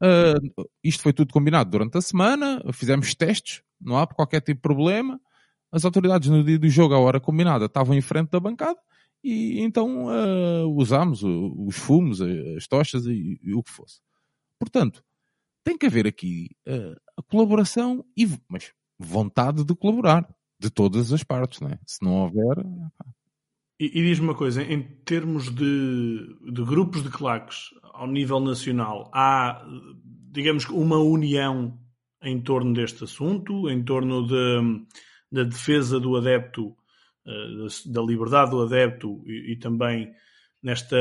[0.03, 2.63] Uh, isto foi tudo combinado durante a semana.
[2.73, 3.63] Fizemos testes.
[3.81, 5.21] Não há qualquer tipo de problema.
[5.71, 8.79] As autoridades no dia do jogo, à hora combinada, estavam em frente da bancada
[9.25, 14.01] e então uh, usámos os fumos, as tochas e, e, o que fosse.
[14.59, 15.03] Portanto,
[15.65, 16.51] tem que haver aqui
[17.17, 21.79] a colaboração e mas vontade de colaborar de todas as partes, não é?
[21.87, 22.65] Se não houver.
[23.83, 29.11] E, e diz-me uma coisa, em termos de, de grupos de claques ao nível nacional,
[29.13, 29.67] há,
[30.31, 31.77] digamos uma união
[32.23, 34.87] em torno deste assunto, em torno de,
[35.33, 36.77] da defesa do adepto
[37.27, 40.15] eh, da liberdade do adepto e, e, também
[40.63, 40.97] nesta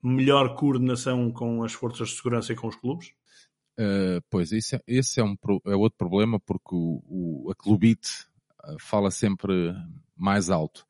[0.00, 3.08] melhor coordenação com as forças de segurança e com os clubes?
[3.76, 5.34] Uh, pois, esse, é, esse é, um,
[5.66, 8.10] é outro problema porque o, o, a Clubite
[8.64, 9.74] eh, fala sempre
[10.16, 10.86] mais alto.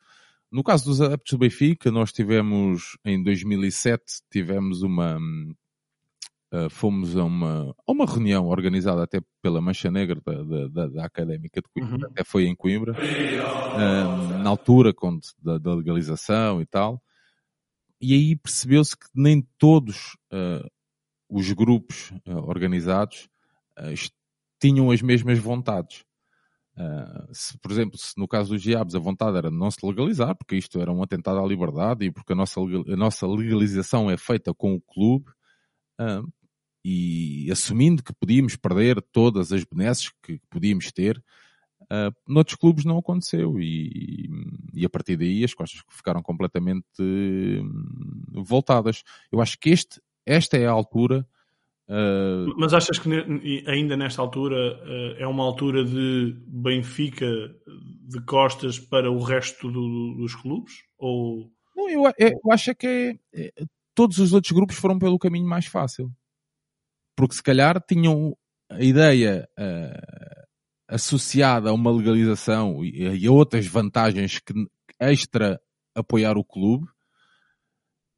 [0.52, 5.16] No caso dos adeptos do Benfica, nós tivemos, em 2007, tivemos uma,
[6.52, 11.06] uh, fomos a uma, a uma reunião organizada até pela Mancha Negra da, da, da
[11.06, 12.12] Académica de Coimbra, uhum.
[12.12, 17.02] até foi em Coimbra, uh, na altura quando, da, da, legalização e tal,
[17.98, 20.68] e aí percebeu-se que nem todos uh,
[21.30, 23.26] os grupos organizados
[24.60, 26.04] tinham as mesmas vontades.
[26.74, 29.84] Uh, se, por exemplo, se no caso dos diabos a vontade era de não se
[29.84, 34.10] legalizar, porque isto era um atentado à liberdade e porque a nossa, a nossa legalização
[34.10, 35.26] é feita com o clube,
[36.00, 36.26] uh,
[36.84, 41.22] e assumindo que podíamos perder todas as benesses que podíamos ter,
[41.82, 44.28] uh, noutros clubes não aconteceu e,
[44.74, 49.02] e, a partir daí as costas ficaram completamente uh, voltadas.
[49.30, 51.26] Eu acho que este, esta é a altura.
[51.88, 52.54] Uh...
[52.56, 53.08] Mas achas que
[53.66, 57.26] ainda nesta altura uh, é uma altura de Benfica
[58.08, 60.72] de costas para o resto do, dos clubes?
[60.98, 61.50] Ou...
[61.76, 63.64] Não, eu, eu acho é que é, é,
[63.94, 66.10] todos os outros grupos foram pelo caminho mais fácil
[67.16, 68.36] porque se calhar tinham
[68.70, 70.42] a ideia uh,
[70.88, 74.52] associada a uma legalização e, a outras vantagens que
[74.98, 75.60] extra
[75.94, 76.86] apoiar o clube,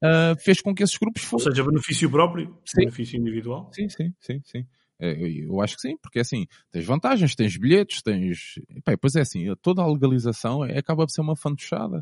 [0.02, 1.48] uh, fez com que esses grupos fossem.
[1.48, 2.80] Ou seja, benefício próprio, sim.
[2.80, 3.70] benefício individual.
[3.72, 4.66] Sim, sim, sim, sim.
[4.98, 8.54] É, eu acho que sim, porque é assim, tens vantagens, tens bilhetes, tens.
[8.70, 12.00] Epá, pois é assim, toda a legalização é, acaba de ser uma fantochada.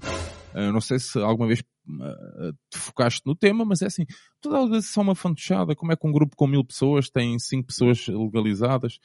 [0.55, 4.05] Eu não sei se alguma vez uh, te focaste no tema, mas é assim,
[4.41, 5.75] toda a legalização é uma fantochada.
[5.75, 8.99] Como é que um grupo com mil pessoas tem cinco pessoas legalizadas?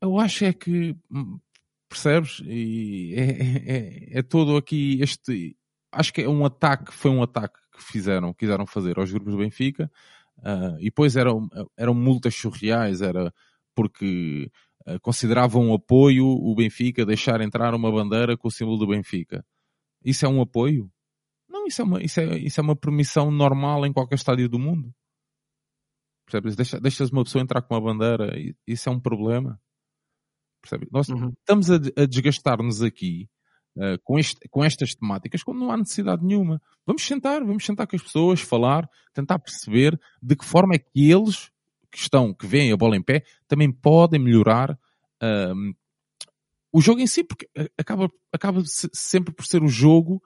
[0.00, 1.40] Eu acho é que, hum,
[1.88, 2.42] percebes?
[2.44, 5.56] E é, é, é, é todo aqui este.
[5.92, 9.38] Acho que é um ataque, foi um ataque que fizeram, quiseram fazer aos grupos do
[9.38, 9.90] Benfica
[10.38, 13.32] Uh, e depois eram, eram multas surreais, era
[13.74, 14.50] porque
[14.86, 19.44] uh, consideravam um apoio o Benfica deixar entrar uma bandeira com o símbolo do Benfica.
[20.04, 20.90] Isso é um apoio?
[21.48, 24.58] Não, isso é uma, isso é, isso é uma permissão normal em qualquer estádio do
[24.58, 24.94] mundo.
[26.24, 26.54] Percebes?
[26.54, 28.32] Deixa, deixas uma pessoa entrar com uma bandeira,
[28.66, 29.60] isso é um problema.
[30.62, 30.88] Percebes?
[30.92, 31.30] Nós uhum.
[31.30, 33.28] estamos a, a desgastar-nos aqui
[33.76, 36.60] uh, com, este, com estas temáticas quando não há necessidade nenhuma.
[36.86, 41.10] Vamos sentar, vamos sentar com as pessoas, falar, tentar perceber de que forma é que
[41.10, 41.50] eles
[41.90, 45.74] que estão, que veem a bola em pé, também podem melhorar uh,
[46.72, 50.22] o jogo em si, porque acaba, acaba sempre por ser o jogo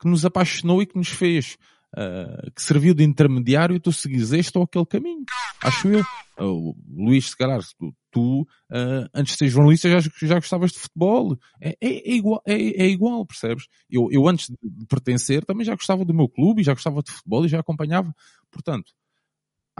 [0.00, 1.58] que nos apaixonou e que nos fez
[1.96, 5.24] uh, que serviu de intermediário e tu seguis este ou aquele caminho.
[5.62, 6.04] Acho eu.
[6.38, 10.78] Uh, Luís, se calhar, tu, tu uh, antes de ser jornalista já, já gostavas de
[10.78, 11.36] futebol.
[11.60, 13.66] É, é, é igual, é, é, igual, percebes?
[13.90, 17.44] Eu, eu antes de pertencer também já gostava do meu clube já gostava de futebol
[17.44, 18.14] e já acompanhava.
[18.50, 18.92] Portanto,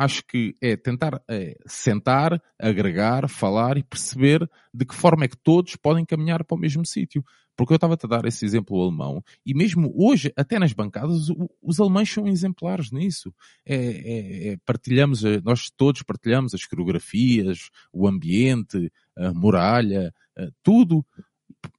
[0.02, 5.36] acho que é tentar é, sentar, agregar, falar e perceber de que forma é que
[5.36, 7.24] todos podem caminhar para o mesmo sítio.
[7.54, 11.26] Porque eu estava a dar esse exemplo alemão, e mesmo hoje, até nas bancadas,
[11.60, 13.32] os alemães são exemplares nisso.
[13.66, 20.14] É, é, é, partilhamos, nós todos partilhamos as coreografias, o ambiente, a muralha,
[20.62, 21.04] tudo.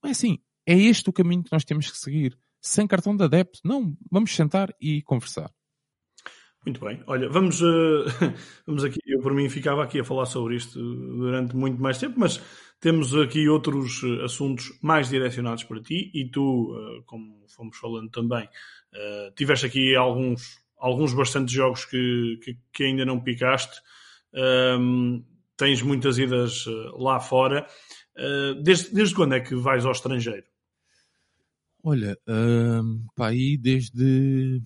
[0.05, 2.37] É assim, é este o caminho que nós temos que seguir.
[2.61, 5.51] Sem cartão de adepto, não, vamos sentar e conversar.
[6.65, 7.03] Muito bem.
[7.07, 8.05] Olha, vamos, uh,
[8.65, 8.99] vamos aqui.
[9.05, 12.41] Eu, por mim, ficava aqui a falar sobre isto durante muito mais tempo, mas
[12.79, 18.09] temos aqui outros eh, assuntos mais direcionados para ti e tu, uh, como fomos falando
[18.09, 23.81] também, uh, tiveste aqui alguns, alguns bastantes jogos que, que, que ainda não picaste.
[24.33, 25.23] Um,
[25.57, 26.65] tens muitas idas
[26.97, 27.67] lá fora.
[28.63, 30.45] desde, desde quando é que vais ao estrangeiro?
[31.83, 34.61] Olha, um, para aí desde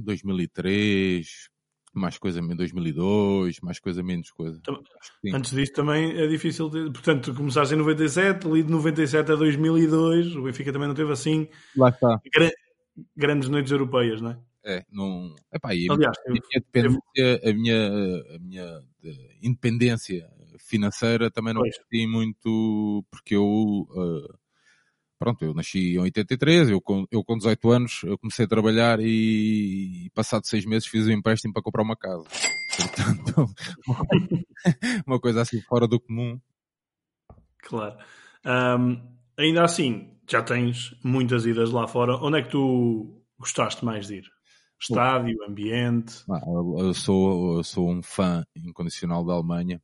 [0.00, 1.48] 2003,
[1.92, 4.58] mais coisa menos 2002, mais coisa menos coisa.
[4.58, 4.82] Então,
[5.34, 10.36] antes disso também é difícil, de, portanto, começaste em 97, ali de 97 a 2002,
[10.36, 12.20] o Benfica também não teve assim Lá está.
[13.16, 14.38] grandes noites europeias, não é?
[14.64, 15.34] É, não.
[15.52, 17.88] Epá, e Aliás, a, minha dependência, a minha,
[18.34, 18.82] a minha
[19.42, 24.38] independência financeira também não gostei muito porque eu uh,
[25.20, 28.98] pronto, eu nasci em 83, eu com, eu com 18 anos eu comecei a trabalhar
[29.00, 32.24] e, e passado seis meses fiz um empréstimo para comprar uma casa.
[32.74, 33.54] Portanto,
[35.06, 36.40] uma coisa assim fora do comum.
[37.58, 37.98] Claro.
[38.46, 38.98] Um,
[39.36, 42.16] ainda assim, já tens muitas idas lá fora.
[42.16, 44.24] Onde é que tu gostaste mais de ir?
[44.80, 46.24] Estádio, ambiente?
[46.78, 49.82] Eu sou, eu sou um fã incondicional da Alemanha.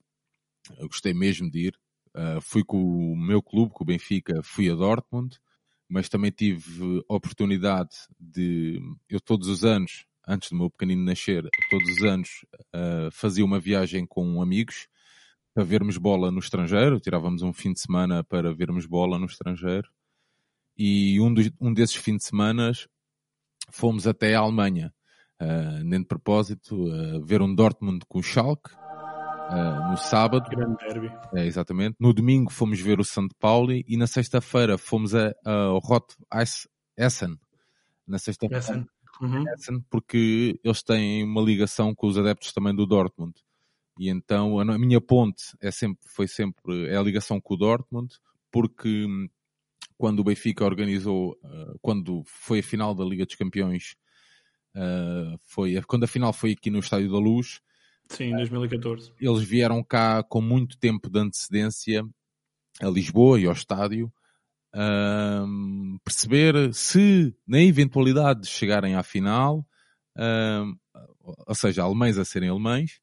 [0.79, 1.79] Eu gostei mesmo de ir.
[2.16, 5.38] Uh, fui com o meu clube, com o Benfica, fui a Dortmund,
[5.87, 11.88] mas também tive oportunidade de, eu todos os anos, antes do meu pequenino nascer, todos
[11.90, 14.88] os anos uh, fazia uma viagem com amigos
[15.55, 19.88] para vermos bola no estrangeiro, tirávamos um fim de semana para vermos bola no estrangeiro,
[20.76, 22.72] e um, dos, um desses fins de semana
[23.70, 24.92] fomos até a Alemanha,
[25.40, 28.70] uh, nem de propósito, uh, ver um Dortmund com o Schalke,
[29.49, 30.49] Uh, no sábado.
[30.51, 31.11] Grande derby.
[31.35, 31.97] É, exatamente.
[32.01, 36.15] No domingo fomos ver o São Paulo e na sexta-feira fomos ao Rot
[36.97, 37.39] Essen.
[38.07, 38.59] Na sexta-feira.
[38.59, 38.87] Essen.
[39.21, 39.45] Uhum.
[39.55, 43.35] Essen, porque eles têm uma ligação com os adeptos também do Dortmund.
[43.99, 48.15] E então a minha ponte é sempre, foi sempre é a ligação com o Dortmund,
[48.51, 49.29] porque hum,
[49.97, 53.97] quando o Benfica organizou, uh, quando foi a final da Liga dos Campeões,
[54.75, 57.61] uh, foi, quando a final foi aqui no Estádio da Luz,
[58.09, 59.12] Sim, em 2014.
[59.21, 62.05] Eles vieram cá com muito tempo de antecedência
[62.81, 64.12] a Lisboa e ao estádio
[64.77, 69.66] um, perceber se, na eventualidade de chegarem à final,
[70.16, 70.77] um,
[71.25, 73.01] ou seja, alemães a serem alemães,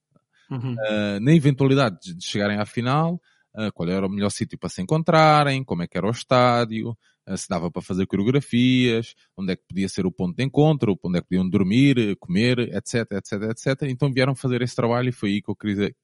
[0.52, 0.74] uhum.
[0.74, 3.20] uh, na eventualidade de chegarem à final,
[3.56, 6.96] uh, qual era o melhor sítio para se encontrarem, como é que era o estádio,
[7.36, 11.18] se dava para fazer coreografias, onde é que podia ser o ponto de encontro, onde
[11.18, 13.84] é que podiam dormir, comer, etc, etc, etc.
[13.84, 15.58] Então vieram fazer esse trabalho e foi aí que eu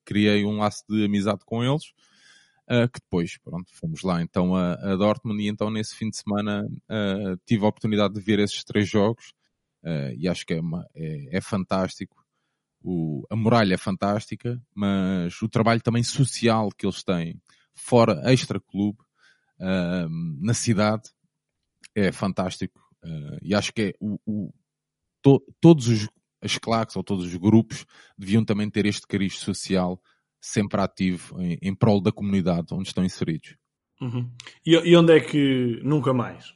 [0.05, 1.93] criei um laço de amizade com eles.
[2.71, 6.63] Uh, que depois, pronto, fomos lá então a, Dortmund e então nesse fim de semana
[6.63, 9.33] uh, tive a oportunidade de ver esses três jogos
[10.17, 12.21] e acho que é, uma, é, é fantástico.
[12.83, 17.41] O, a muralha é fantástica, mas o trabalho também social que eles têm
[17.73, 18.99] fora extra-clube,
[19.59, 21.09] na cidade,
[21.95, 22.79] é fantástico.
[23.41, 24.53] e acho que é o, o
[25.21, 26.09] to, todos os,
[26.41, 27.85] as claques ou todos os grupos
[28.17, 30.01] deviam também ter este cariz social
[30.41, 33.55] sempre ativo em, em prol da comunidade onde estão inseridos.
[34.01, 34.31] Uhum.
[34.65, 36.55] E, e, onde é que nunca mais?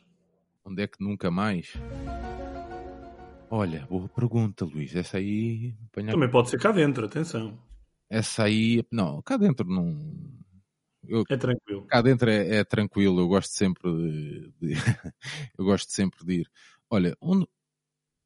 [0.65, 1.73] Onde é que nunca mais?
[3.49, 4.95] Olha, boa pergunta, Luís.
[4.95, 5.75] Essa aí.
[5.91, 7.59] Também pode ser cá dentro, atenção.
[8.09, 8.83] Essa aí.
[8.89, 9.99] Não, cá dentro não.
[11.07, 11.85] Eu, é tranquilo.
[11.87, 14.73] Cá dentro é, é tranquilo, eu gosto sempre de, de
[15.57, 16.51] eu gosto sempre de ir.
[16.89, 17.47] Olha, onde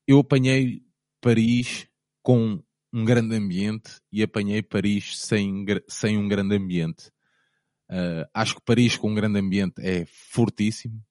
[0.07, 0.83] eu apanhei
[1.21, 1.87] Paris
[2.21, 2.61] com
[2.93, 7.11] um grande ambiente e apanhei Paris sem, sem um grande ambiente.
[7.89, 11.01] Uh, acho que Paris com um grande ambiente é fortíssimo,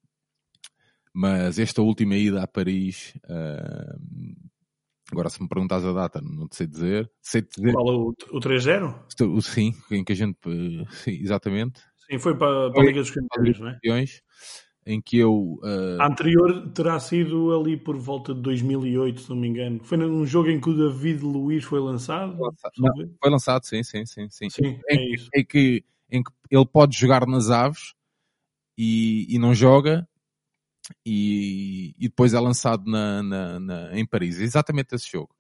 [1.13, 3.99] mas esta última ida a Paris, uh,
[5.11, 7.11] agora se me perguntas a data, não te sei dizer.
[7.23, 9.43] Sei dizer Qual o, o 3-0?
[9.43, 10.39] Sim, em que a gente.
[10.91, 11.81] Sim, exatamente.
[12.11, 13.79] Sim, foi para, para a Liga dos Campeões, não é?
[14.87, 15.59] em que eu.
[15.63, 16.01] Uh...
[16.01, 19.81] A anterior terá sido ali por volta de 2008, se não me engano.
[19.83, 22.39] Foi num jogo em que o David Luiz foi lançado?
[22.79, 24.29] Não, foi lançado, sim, sim, sim.
[24.31, 24.49] sim.
[24.49, 25.29] sim em, é isso.
[25.35, 27.95] Em que, em que ele pode jogar nas aves
[28.79, 30.09] e, e não joga.
[31.05, 34.39] E, e depois é lançado na, na, na, em Paris.
[34.39, 35.35] Exatamente esse jogo.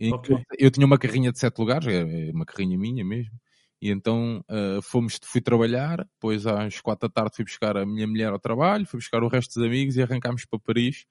[0.00, 0.42] Okay.
[0.58, 3.32] Eu tinha uma carrinha de sete lugares, é, é uma carrinha minha mesmo.
[3.80, 8.06] E então uh, fomos, fui trabalhar, depois às quatro da tarde fui buscar a minha
[8.06, 11.04] mulher ao trabalho, fui buscar o resto dos amigos e arrancámos para Paris.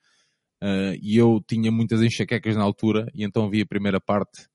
[0.61, 4.47] Uh, e eu tinha muitas enxaquecas na altura, e então vi a primeira parte,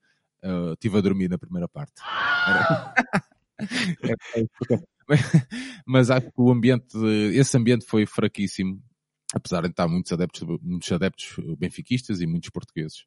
[0.42, 1.92] uh, estive a dormir na primeira parte.
[5.86, 6.96] Mas acho que o ambiente,
[7.34, 8.82] esse ambiente foi fraquíssimo,
[9.34, 13.04] apesar de estar muitos adeptos, muitos adeptos benfiquistas e muitos portugueses.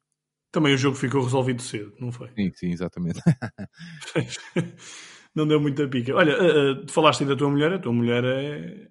[0.52, 2.28] Também o jogo ficou resolvido cedo, não foi?
[2.34, 3.20] Sim, sim, exatamente.
[5.34, 6.14] não deu muita pica.
[6.14, 8.86] Olha, uh, uh, falaste aí da tua mulher, a tua mulher é,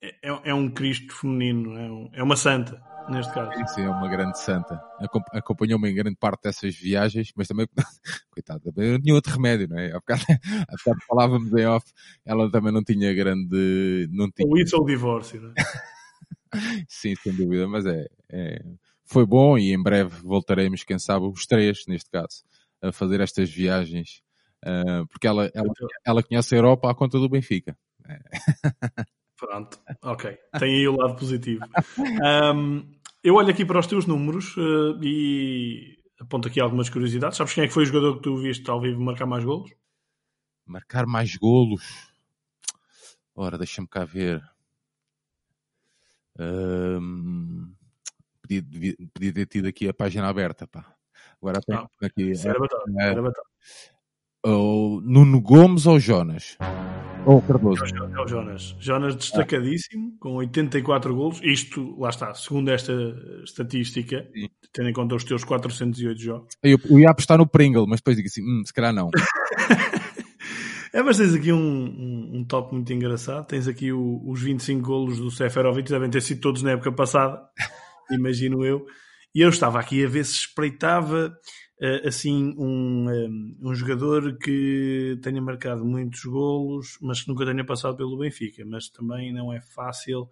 [0.00, 3.52] é, é, é um Cristo feminino, é, um, é, uma santa, neste caso.
[3.52, 4.80] Sim, sim, é uma grande santa.
[5.34, 7.66] Acompanhou-me em grande parte dessas viagens, mas também,
[8.30, 9.90] coitada, eu não tinha outro remédio, não é?
[9.90, 10.22] Há bocado,
[10.68, 11.86] há bocado falávamos em off,
[12.24, 14.08] ela também não tinha grande.
[14.10, 14.48] Não tinha...
[14.48, 15.91] Ou isso ou o divórcio, não é?
[16.88, 18.62] Sim, sem dúvida, mas é, é
[19.04, 22.42] foi bom e em breve voltaremos, quem sabe, os três, neste caso,
[22.80, 24.22] a fazer estas viagens,
[24.64, 25.72] uh, porque ela, ela,
[26.04, 27.76] ela conhece a Europa à conta do Benfica.
[29.36, 30.38] Pronto, ok.
[30.58, 31.64] Tem aí o lado positivo.
[32.54, 32.90] Um,
[33.22, 37.36] eu olho aqui para os teus números uh, e aponto aqui algumas curiosidades.
[37.36, 39.70] Sabes quem é que foi o jogador que tu viste ao vivo marcar mais golos?
[40.64, 41.82] Marcar mais golos?
[43.34, 44.40] Ora, deixa-me cá ver.
[46.38, 47.72] Um
[48.60, 50.84] podia, podia ter tido aqui a página aberta, pá.
[51.40, 52.32] Agora tem ah, aqui.
[52.44, 52.58] Era
[52.98, 53.32] é, era.
[54.44, 56.56] Ou Nuno Gomes ou Jonas?
[57.24, 57.84] Ou Cardoso?
[57.84, 58.76] É o Jonas.
[58.80, 60.16] Jonas destacadíssimo, ah.
[60.20, 61.40] com 84 golos.
[61.42, 62.92] Isto, lá está, segundo esta
[63.44, 64.48] estatística, Sim.
[64.72, 66.48] tendo em conta os teus 408 jogos.
[66.62, 69.10] Eu, eu ia apostar no Pringle, mas depois digo assim, hum, se calhar não.
[70.92, 73.46] É, mas tens aqui um, um, um, top muito engraçado.
[73.46, 77.40] Tens aqui o, os 25 golos do Seferovic, devem ter sido todos na época passada
[78.10, 78.86] imagino eu.
[79.34, 81.34] E eu estava aqui a ver se espreitava
[81.80, 87.64] uh, assim um, um, um, jogador que tenha marcado muitos golos, mas que nunca tenha
[87.64, 88.62] passado pelo Benfica.
[88.66, 90.28] Mas também não é fácil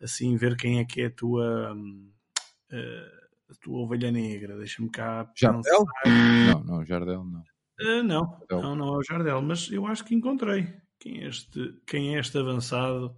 [0.00, 4.56] assim ver quem é que é a tua, uh, a tua ovelha negra.
[4.56, 5.30] Deixa-me cá.
[5.36, 5.84] Jardel?
[6.04, 7.51] Não, não, Jardel não.
[7.82, 10.72] Uh, não, não, não é o Jardel, mas eu acho que encontrei.
[11.00, 13.16] Quem é este, quem é este avançado?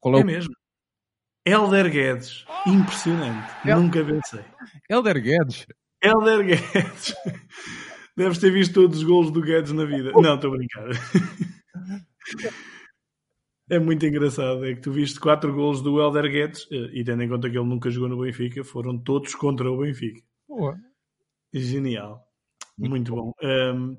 [0.00, 0.26] Qual é, é o...
[0.26, 0.54] mesmo.
[1.44, 2.44] Helder Guedes.
[2.66, 3.48] Impressionante.
[3.64, 3.80] El...
[3.80, 4.44] Nunca pensei.
[4.88, 5.66] Helder Guedes?
[6.02, 7.14] Helder Guedes.
[8.16, 10.12] Deves ter visto todos os golos do Guedes na vida.
[10.12, 10.88] Não, estou a brincar.
[13.70, 14.66] É muito engraçado.
[14.66, 17.56] É que tu viste quatro golos do Helder Guedes eh, e tendo em conta que
[17.56, 20.20] ele nunca jogou no Benfica, foram todos contra o Benfica.
[20.46, 20.76] Boa.
[21.54, 22.22] Genial.
[22.78, 23.32] Muito, muito bom.
[23.32, 23.34] bom.
[23.42, 23.96] Um,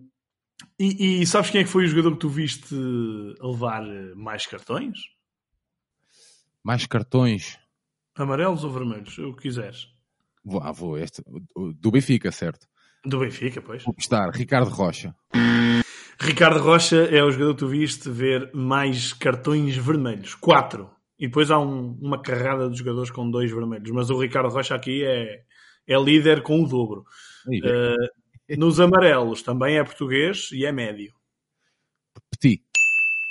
[0.79, 2.75] e, e, sabes quem é que foi o jogador que tu viste
[3.41, 3.83] levar
[4.15, 4.97] mais cartões?
[6.63, 7.59] Mais cartões.
[8.15, 9.87] Amarelos ou vermelhos, o que quiseres.
[10.43, 10.97] Vou, ah, vou.
[10.97, 11.21] Este,
[11.79, 12.67] do Benfica, certo?
[13.05, 13.83] Do Benfica, pois.
[13.83, 15.15] Vou estar Ricardo Rocha.
[16.19, 20.35] Ricardo Rocha é o jogador que tu viste ver mais cartões vermelhos.
[20.35, 20.89] Quatro.
[21.19, 23.89] E depois há um, uma carrada de jogadores com dois vermelhos.
[23.91, 25.41] Mas o Ricardo Rocha aqui é,
[25.87, 27.03] é líder com o dobro.
[27.47, 31.13] Uh, nos amarelos também é português e é médio.
[32.29, 32.63] Petit.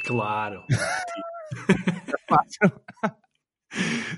[0.07, 0.65] Claro.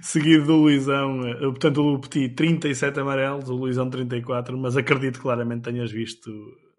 [0.03, 5.63] Seguido do Luizão, eh, portanto, o Petit 37 amarelos, o Luizão 34, mas acredito claramente
[5.63, 6.31] tenhas visto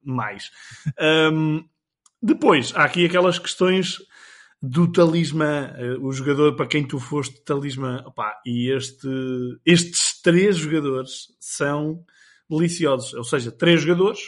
[0.04, 0.52] mais.
[1.00, 1.64] Um,
[2.22, 3.98] depois, há aqui aquelas questões
[4.62, 9.08] do talismã, eh, o jogador para quem tu foste talismã, Opa, e este,
[9.66, 12.04] estes três jogadores são
[12.50, 14.20] deliciosos, ou seja, três jogadores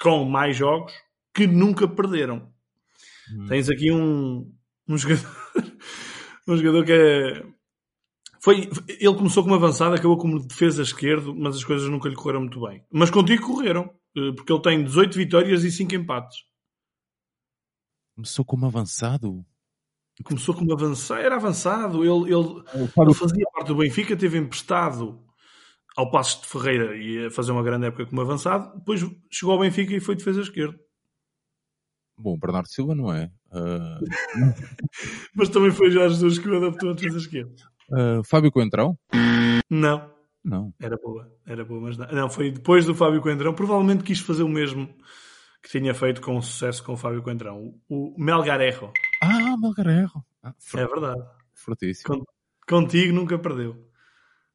[0.00, 0.92] com mais jogos
[1.34, 2.52] que nunca perderam.
[3.32, 3.46] Hum.
[3.46, 4.52] Tens aqui um,
[4.88, 5.26] um jogador,
[6.48, 7.42] um jogador que é,
[8.40, 12.40] foi, ele começou como avançado, acabou como defesa esquerdo, mas as coisas nunca lhe correram
[12.40, 12.84] muito bem.
[12.90, 16.38] Mas contigo correram, eh, porque ele tem 18 vitórias e 5 empates.
[18.14, 19.44] Começou como avançado?
[20.24, 22.04] Começou como avançado, era avançado.
[22.04, 25.22] Ele, ele, ele fazia parte do Benfica, teve emprestado
[25.98, 28.72] ao Passos de Ferreira e ia fazer uma grande época como avançado.
[28.78, 30.78] Depois chegou ao Benfica e foi defesa esquerda.
[32.16, 33.28] Bom, Bernardo Silva não é.
[33.50, 33.98] Uh...
[35.34, 37.52] Mas também foi Jorge Jesus que o adaptou a defesa esquerda.
[37.90, 38.96] Uh, Fábio Coentrão?
[39.68, 40.08] Não.
[40.44, 40.72] Não.
[40.80, 42.06] Era boa, era boa, mas não.
[42.12, 42.30] não.
[42.30, 43.52] foi depois do Fábio Coentrão.
[43.52, 44.88] Provavelmente quis fazer o mesmo
[45.60, 47.74] que tinha feito com sucesso com o Fábio Coentrão.
[47.88, 48.92] O Melgarejo.
[49.20, 50.22] Ah, Melgarejo.
[50.44, 51.20] Ah, é verdade.
[51.54, 52.24] Fortíssimo.
[52.68, 53.84] contigo nunca perdeu.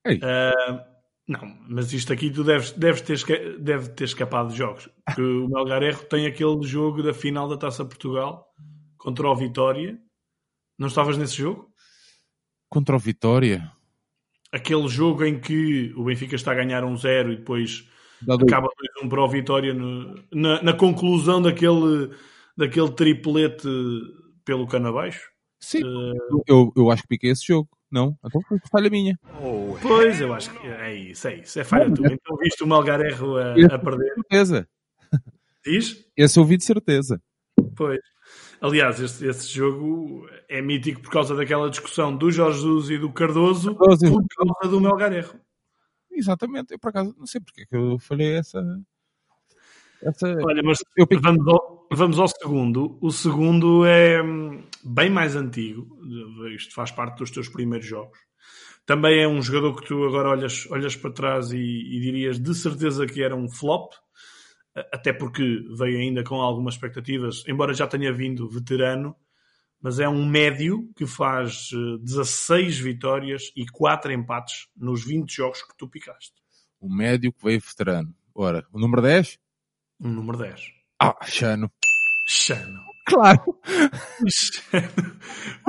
[0.08, 0.93] Uh,
[1.28, 4.90] não, mas isto aqui tu deves, deves ter, deve ter escapado de jogos.
[5.06, 8.46] Porque o Melgarejo tem aquele jogo da final da Taça Portugal
[8.98, 9.98] contra o Vitória.
[10.78, 11.72] Não estavas nesse jogo?
[12.70, 13.72] Contra o Vitória?
[14.52, 17.88] Aquele jogo em que o Benfica está a ganhar um zero e depois
[18.28, 18.68] acaba
[19.02, 22.12] 2-1 para o Vitória no, na, na, conclusão daquele,
[22.56, 23.68] daquele triplete
[24.44, 25.30] pelo cano abaixo.
[25.60, 26.44] Sim, uh...
[26.46, 27.70] eu, eu acho que piquei esse jogo.
[27.94, 29.20] Não, então foi falha minha.
[29.40, 31.60] Oh, pois, eu acho que é isso, é isso.
[31.60, 32.08] É falha tua.
[32.08, 34.16] Então viste o Malgarerro a, a perder.
[34.16, 34.68] certeza.
[35.64, 36.04] Diz?
[36.18, 37.22] Esse eu vi de certeza.
[37.76, 38.00] Pois.
[38.60, 43.14] Aliás, este, esse jogo é mítico por causa daquela discussão do Jorge Jesus e do
[43.14, 45.36] Cardoso, Cardoso por causa do Melgarejo.
[46.12, 46.74] Exatamente.
[46.74, 48.60] Eu, por acaso, não sei porque é que eu falei essa...
[50.02, 50.36] essa...
[50.44, 51.06] Olha, mas eu...
[51.22, 52.98] vamos, ao, vamos ao segundo.
[53.00, 56.00] O segundo é hum, bem mais antigo.
[56.56, 58.18] Isto faz parte dos teus primeiros jogos.
[58.86, 62.54] Também é um jogador que tu agora olhas, olhas para trás e, e dirias de
[62.54, 63.94] certeza que era um flop
[64.92, 65.44] até porque
[65.78, 69.16] veio ainda com algumas expectativas, embora já tenha vindo veterano,
[69.80, 71.70] mas é um médio que faz
[72.02, 76.34] 16 eh, vitórias e 4 empates nos 20 jogos que tu picaste.
[76.80, 78.14] O médio que veio veterano.
[78.34, 79.38] Ora, o número 10?
[80.00, 80.62] O número 10.
[81.00, 81.72] Ah, Chano.
[82.28, 82.93] Chano.
[83.06, 83.42] Claro.
[83.46, 83.60] O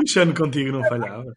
[0.03, 1.35] o Chano contigo não falhava.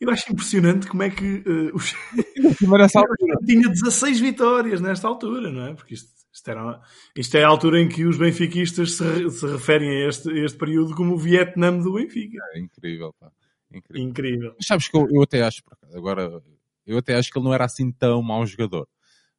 [0.00, 1.92] Eu acho impressionante como é que uh, os...
[3.46, 5.74] tinha 16 vitórias nesta altura, não é?
[5.74, 6.80] Porque isto, isto, era,
[7.14, 10.58] isto é a altura em que os benfiquistas se, se referem a este, a este
[10.58, 12.38] período como o Vietnã do Benfica.
[12.54, 13.30] É incrível, pá.
[13.72, 14.08] Incrível.
[14.08, 14.54] incrível.
[14.56, 15.62] Mas sabes que eu, eu, até acho,
[15.94, 16.42] agora,
[16.86, 18.88] eu até acho que ele não era assim tão mau jogador.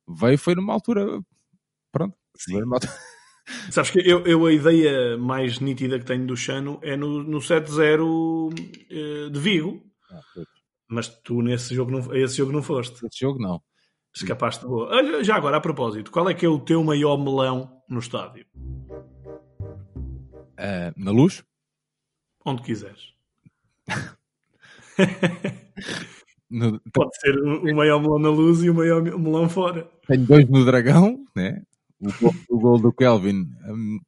[0.08, 1.20] Veio, foi numa altura,
[1.92, 2.16] pronto.
[2.48, 2.94] Numa altura...
[3.72, 7.40] Sabes que eu, eu, a ideia mais nítida que tenho do Chano é no, no
[7.40, 8.54] 7-0
[8.90, 9.82] eh, de Vigo,
[10.12, 10.22] ah,
[10.88, 13.06] Mas tu nesse jogo não, esse jogo não foste.
[13.06, 13.62] Esse jogo não.
[14.14, 14.90] Escapaste de boa.
[14.90, 18.46] Olha, já agora, a propósito, qual é que é o teu maior melão no estádio?
[20.60, 21.44] Uh, na luz?
[22.46, 23.14] Onde quiseres.
[26.50, 26.80] no...
[26.92, 29.90] Pode ser o maior melão na luz e o maior melão fora.
[30.08, 31.64] Tenho dois no Dragão, né?
[32.02, 34.00] O, gol, o gol do Kelvin um,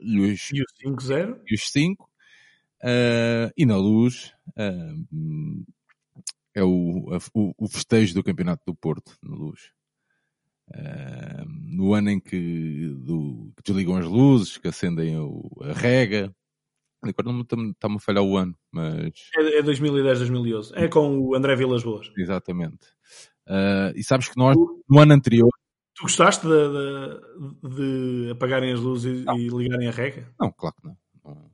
[0.00, 0.50] e os
[0.84, 2.08] 5-0 e os 5
[2.82, 5.64] Uh, e na luz uh,
[6.54, 9.72] é o, o, o, festejo do Campeonato do Porto, na luz.
[10.68, 16.32] Uh, no ano em que, do, que, desligam as luzes, que acendem o, a rega.
[17.02, 19.12] Agora não está-me a falhar o ano, mas.
[19.36, 20.72] É, é 2010, 2011.
[20.76, 22.10] É com o André Vilas Boas.
[22.16, 22.86] Exatamente.
[23.94, 24.56] e sabes que nós,
[24.88, 25.50] no ano anterior.
[25.98, 30.28] Tu gostaste de, de, de apagarem as luzes e, e ligarem a rega?
[30.38, 30.96] Não, claro que não.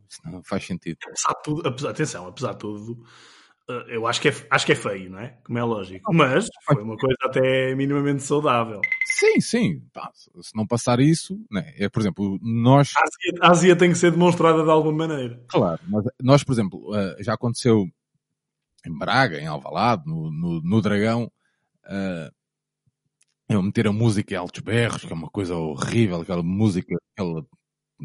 [0.06, 0.98] Isso não faz sentido.
[1.02, 3.04] Apesar de tudo, apesar, atenção, apesar de tudo,
[3.70, 5.38] eh, eu acho que, é, acho que é feio, não é?
[5.44, 6.12] Como é lógico.
[6.12, 8.82] Mas foi uma coisa até minimamente saudável.
[9.06, 9.82] Sim, sim.
[10.42, 11.72] se não passar isso, né?
[11.78, 12.92] é, por exemplo, nós.
[12.96, 15.42] A Ásia, a Ásia tem que ser demonstrada de alguma maneira.
[15.48, 17.86] Claro, mas nós, por exemplo, eh, já aconteceu
[18.86, 21.32] em Braga, em Alvalade, no, no, no Dragão,
[21.86, 22.43] uh,
[23.48, 27.44] eu meter a música em altos berros, que é uma coisa horrível, aquela música, aquela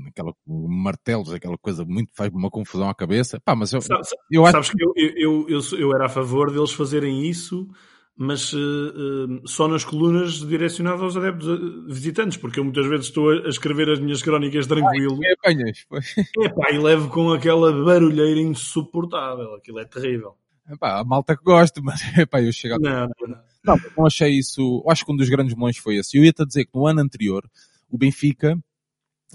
[0.07, 3.39] aquela martelos, aquela coisa muito faz uma confusão à cabeça.
[3.43, 6.51] Pá, mas eu, Sabe, eu acho sabes que eu, eu, eu, eu, era a favor
[6.51, 7.67] deles fazerem isso,
[8.15, 13.07] mas uh, uh, só nas colunas direcionadas aos adeptos uh, visitantes, porque eu muitas vezes
[13.07, 15.17] estou a, escrever as minhas crónicas tranquilo.
[15.25, 16.15] Ai, apanhas, pois.
[16.37, 19.55] Epá, e levo com aquela barulheira insuportável.
[19.55, 20.35] Aquilo é terrível.
[20.69, 22.79] Epá, a malta que gosta, mas epá, eu chego a...
[22.79, 23.49] Não, não.
[23.63, 24.83] Não, não achei isso.
[24.87, 26.17] Acho que um dos grandes melões foi esse.
[26.17, 27.43] Eu ia-te dizer que no ano anterior,
[27.89, 28.57] o Benfica,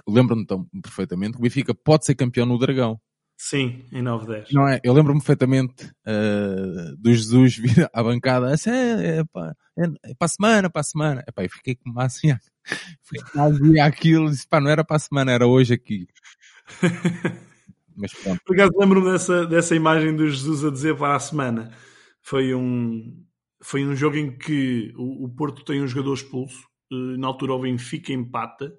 [0.09, 2.99] lembro-me tão perfeitamente, o Benfica pode ser campeão no Dragão.
[3.37, 4.47] Sim, em 9-10.
[4.53, 4.81] Não é?
[4.83, 10.15] Eu lembro-me perfeitamente uh, do Jesus vir à bancada, assim, é, é, pá, é, é
[10.15, 11.25] para a semana, para a semana.
[11.27, 12.29] Epá, eu fiquei com assim,
[13.03, 16.07] fiquei aquilo, disse, pá, não era para a semana, era hoje aqui.
[17.97, 18.41] Mas pronto.
[18.45, 21.71] Por acaso lembro-me dessa, dessa imagem do Jesus a dizer para a semana.
[22.21, 23.25] Foi um,
[23.63, 27.55] foi um jogo em que o, o Porto tem um jogador expulso, uh, na altura
[27.55, 28.73] o Benfica empata,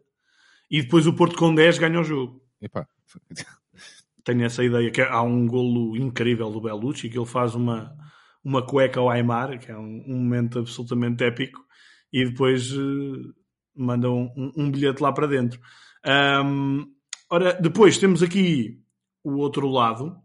[0.70, 2.42] e depois o Porto com 10 ganha o jogo.
[2.62, 2.88] Epá
[4.26, 7.96] tenho essa ideia que há um golo incrível do Belucci que ele faz uma,
[8.44, 11.64] uma cueca ao Aymar, que é um, um momento absolutamente épico,
[12.12, 13.34] e depois uh,
[13.76, 15.62] manda um, um, bilhete lá para dentro.
[16.44, 16.86] Um,
[17.30, 18.84] ora, depois temos aqui
[19.26, 20.16] o outro lado,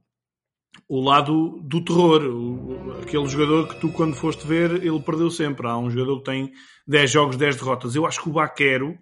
[0.86, 5.66] o lado do terror, o, aquele jogador que tu quando foste ver, ele perdeu sempre.
[5.66, 6.52] Há um jogador que tem
[6.86, 7.96] 10 jogos, 10 derrotas.
[7.96, 8.92] Eu acho que o Baquero,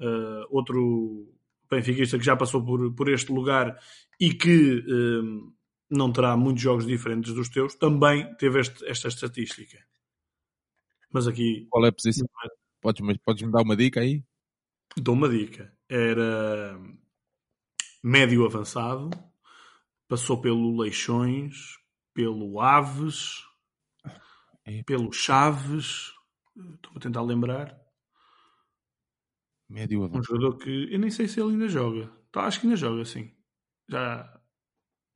[0.00, 1.32] uh, outro
[1.70, 3.78] benfiquista que já passou por, por este lugar
[4.18, 5.52] e que um,
[5.88, 9.78] não terá muitos jogos diferentes dos teus, também teve este, esta estatística.
[11.12, 11.66] Mas aqui.
[11.70, 12.26] Qual é a posição?
[12.44, 12.48] É.
[12.80, 14.22] Podes, dar uma dica aí?
[14.96, 15.72] Dou uma dica.
[15.88, 16.78] Era
[18.02, 19.10] médio avançado,
[20.08, 21.76] passou pelo Leixões,
[22.14, 23.44] pelo Aves,
[24.64, 24.82] é.
[24.82, 26.12] pelo Chaves.
[26.74, 27.78] Estou a tentar lembrar.
[29.68, 30.20] Médio avançado.
[30.20, 32.10] Um jogador que eu nem sei se ele ainda joga.
[32.32, 33.38] Tá, acho que ainda joga, sim
[33.88, 34.40] já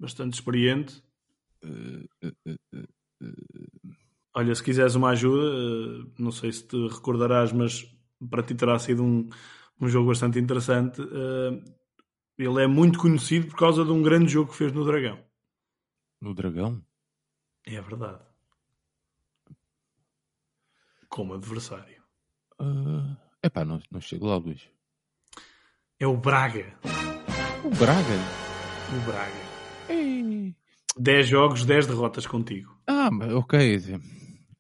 [0.00, 1.02] bastante experiente.
[4.34, 7.84] Olha, se quiseres uma ajuda, não sei se te recordarás, mas
[8.30, 9.28] para ti terá sido um,
[9.80, 11.02] um jogo bastante interessante.
[12.42, 15.18] Ele é muito conhecido por causa de um grande jogo que fez no Dragão.
[16.20, 16.82] No Dragão?
[17.64, 18.20] É verdade.
[21.08, 22.02] Como adversário.
[22.60, 24.68] Uh, epá, não, não chego lá, Luís.
[26.00, 26.76] É o Braga.
[27.62, 28.42] O Braga?
[28.90, 29.52] o Braga.
[29.88, 30.56] Ei.
[30.98, 32.76] 10 jogos, 10 derrotas contigo.
[32.88, 33.78] Ah, ok.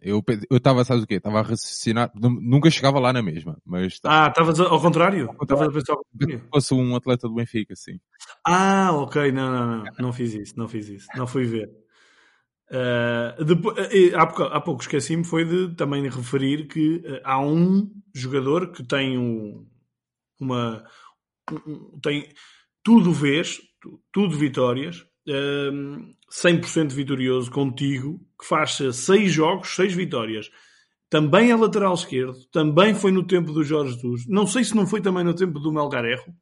[0.02, 1.14] Eu estava, sabes o quê?
[1.14, 2.10] Estava a raciocinar.
[2.14, 3.56] Nunca chegava lá na mesma.
[3.64, 5.30] Mas ah, estavas ao contrário?
[5.40, 6.44] Estavas a pensar ao contrário?
[6.52, 8.00] Fosse um atleta do Benfica, sim.
[8.44, 9.30] Ah, ok.
[9.30, 9.84] Não, não, não.
[9.98, 10.54] Não fiz isso.
[10.56, 11.06] Não fiz isso.
[11.16, 11.70] Não fui ver.
[12.70, 17.38] Uh, depois, uh, há, pouco, há pouco esqueci-me foi de também referir que uh, há
[17.38, 19.66] um jogador que tem um,
[20.40, 20.82] uma
[21.66, 22.32] um, tem
[22.82, 23.60] tudo vês
[24.10, 30.50] tudo vitórias, um, 100% vitorioso contigo, que faz seis jogos, seis vitórias.
[31.08, 34.26] Também é lateral esquerdo, também foi no tempo do Jorge Jesus.
[34.26, 36.34] Não sei se não foi também no tempo do Melgarejo,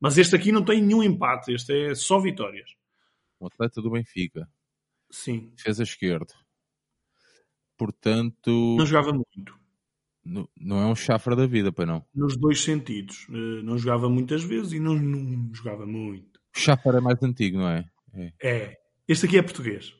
[0.00, 2.70] mas este aqui não tem nenhum empate, este é só vitórias.
[3.40, 4.48] O atleta do Benfica.
[5.10, 5.52] Sim.
[5.56, 6.32] Fez a esquerda.
[7.76, 8.76] Portanto.
[8.78, 9.58] Não jogava muito.
[10.24, 12.04] Não, não é um chafra da vida, para não?
[12.14, 13.26] Nos dois sentidos.
[13.28, 16.40] Eh, não jogava muitas vezes e não, não jogava muito.
[16.56, 17.84] O Chafar é mais antigo, não é?
[18.16, 18.32] É.
[18.42, 18.76] é.
[19.06, 19.94] Este aqui é português.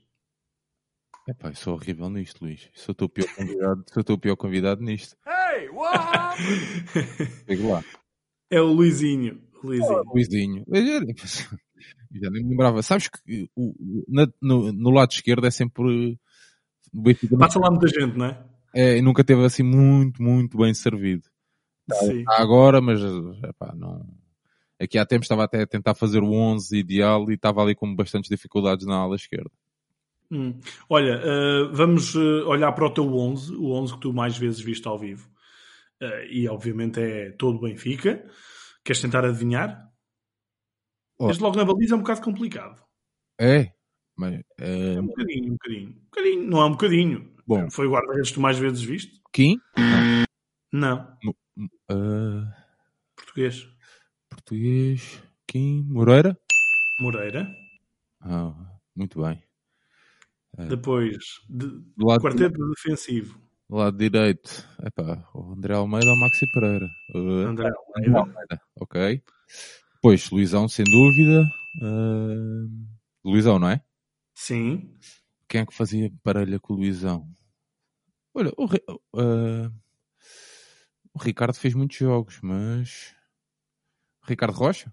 [1.26, 2.68] Epá, eu sou horrível nisto, Luís.
[2.74, 5.16] Sou o teu pior convidado, sou o teu pior convidado nisto.
[5.26, 6.38] Hey, what?
[7.66, 7.84] lá.
[8.50, 9.42] É o Luizinho.
[9.62, 10.02] Luizinho.
[10.06, 10.64] Oh, Luizinho.
[12.12, 12.82] Já nem me lembrava.
[12.82, 16.18] Sabes que o, na, no, no, lado esquerdo é sempre.
[17.38, 18.44] Passa lá muita gente, não é?
[18.74, 21.24] É, nunca teve assim muito, muito bem servido.
[22.00, 22.20] Sim.
[22.20, 23.00] Está agora, mas
[23.42, 24.06] epá, não
[24.84, 27.94] Aqui há tempos estava até a tentar fazer o 11 ideal e estava ali com
[27.94, 29.50] bastantes dificuldades na ala esquerda.
[30.30, 30.58] Hum.
[30.88, 34.60] Olha, uh, vamos uh, olhar para o teu 11, o 11 que tu mais vezes
[34.60, 35.28] viste ao vivo.
[36.02, 38.24] Uh, e obviamente é todo Benfica.
[38.84, 39.90] Queres tentar adivinhar?
[41.18, 41.26] Oh.
[41.26, 42.82] Desde logo na baliza é um bocado complicado.
[43.40, 43.72] É?
[44.16, 45.88] Mas, é um bocadinho, um bocadinho.
[45.88, 47.34] Um bocadinho, não é um bocadinho.
[47.46, 47.70] Bom.
[47.70, 49.20] Foi o guarda-redes que tu mais vezes viste?
[49.32, 49.58] Kim?
[50.72, 51.16] Não.
[51.22, 52.52] não.
[53.16, 53.73] Português.
[54.34, 55.22] Português.
[55.46, 56.38] Kim Moreira?
[57.00, 57.48] Moreira.
[58.20, 58.52] Ah,
[58.94, 59.42] muito bem.
[60.58, 60.66] É.
[60.66, 61.66] Depois, de,
[61.96, 62.70] do lado quarteto de...
[62.74, 63.40] defensivo.
[63.68, 66.86] Do lado direito, epá, o André Almeida ou Maxi Pereira?
[67.14, 68.18] Uh, André Almeida.
[68.18, 68.62] Almeida.
[68.80, 69.22] Ok.
[69.94, 71.44] Depois, Luizão, sem dúvida.
[71.82, 72.70] Uh,
[73.24, 73.82] Luizão, não é?
[74.34, 74.94] Sim.
[75.48, 77.26] Quem é que fazia parelha com o Luizão?
[78.34, 79.72] Olha, o, uh,
[81.12, 83.14] o Ricardo fez muitos jogos, mas
[84.26, 84.92] Ricardo Rocha?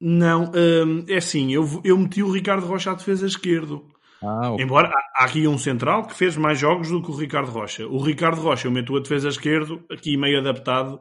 [0.00, 3.90] Não, hum, é assim, eu, eu meti o Ricardo Rocha à defesa esquerdo.
[4.22, 4.64] Ah, ok.
[4.64, 7.86] Embora há há aqui um central que fez mais jogos do que o Ricardo Rocha.
[7.86, 11.00] O Ricardo Rocha, eu meto a defesa esquerdo, aqui meio adaptado.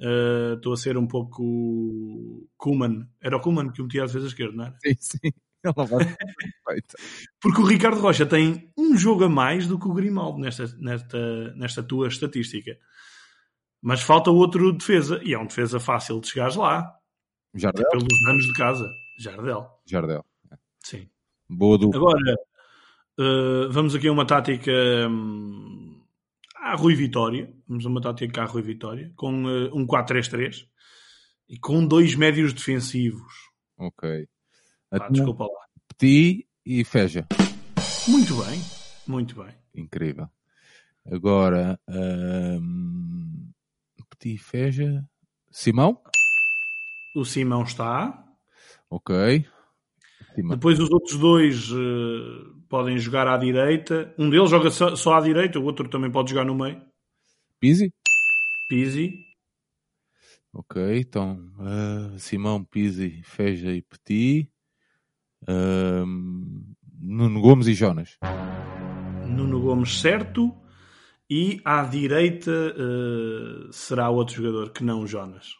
[0.00, 3.06] Uh, Estou a ser um pouco Kuman.
[3.20, 4.76] Era o Kuman que o metia a defesa esquerda, não era?
[4.82, 5.32] Sim, sim.
[7.40, 11.54] Porque o Ricardo Rocha tem um jogo a mais do que o Grimaldo nesta, nesta,
[11.54, 12.78] nesta tua estatística.
[13.82, 15.20] Mas falta outro defesa.
[15.24, 16.94] E é um defesa fácil de chegares lá.
[17.54, 17.88] Jardel?
[17.90, 18.90] Pelos anos de casa.
[19.18, 19.66] Jardel.
[19.86, 20.24] Jardel.
[20.80, 21.08] Sim.
[21.48, 21.98] Boa dupla.
[21.98, 22.34] Agora,
[23.18, 24.72] uh, vamos aqui a uma tática
[25.08, 26.00] hum,
[26.56, 27.52] à Rui Vitória.
[27.66, 29.12] Vamos a uma tática à Rui Vitória.
[29.16, 30.66] Com uh, um 4-3-3.
[31.48, 33.32] E com dois médios defensivos.
[33.76, 34.28] Ok.
[34.90, 35.66] Pá, desculpa lá.
[35.88, 37.26] Petit e Feja.
[38.06, 38.60] Muito bem.
[39.06, 39.54] Muito bem.
[39.74, 40.28] Incrível.
[41.04, 43.50] Agora, hum,
[44.20, 45.04] Petit e Feja.
[45.50, 45.98] Simão?
[47.16, 48.24] O Simão está.
[48.88, 49.46] Ok.
[50.34, 50.50] Simão.
[50.50, 54.14] Depois os outros dois eh, podem jogar à direita.
[54.18, 56.80] Um deles joga só, só à direita, o outro também pode jogar no meio.
[57.58, 57.92] Pizzi?
[58.68, 59.26] Pizzi.
[60.52, 64.50] Ok, então ah, Simão, Pizzi, Feja e Petit.
[65.48, 68.18] Hum, Nuno Gomes e Jonas.
[69.26, 70.54] Nuno Gomes certo.
[71.30, 75.52] E à direita eh, será outro jogador que não o Jonas.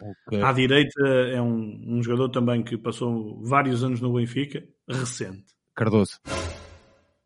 [0.00, 0.42] Ok.
[0.42, 5.44] À direita é um, um jogador também que passou vários anos no Benfica, recente.
[5.74, 6.18] Cardoso.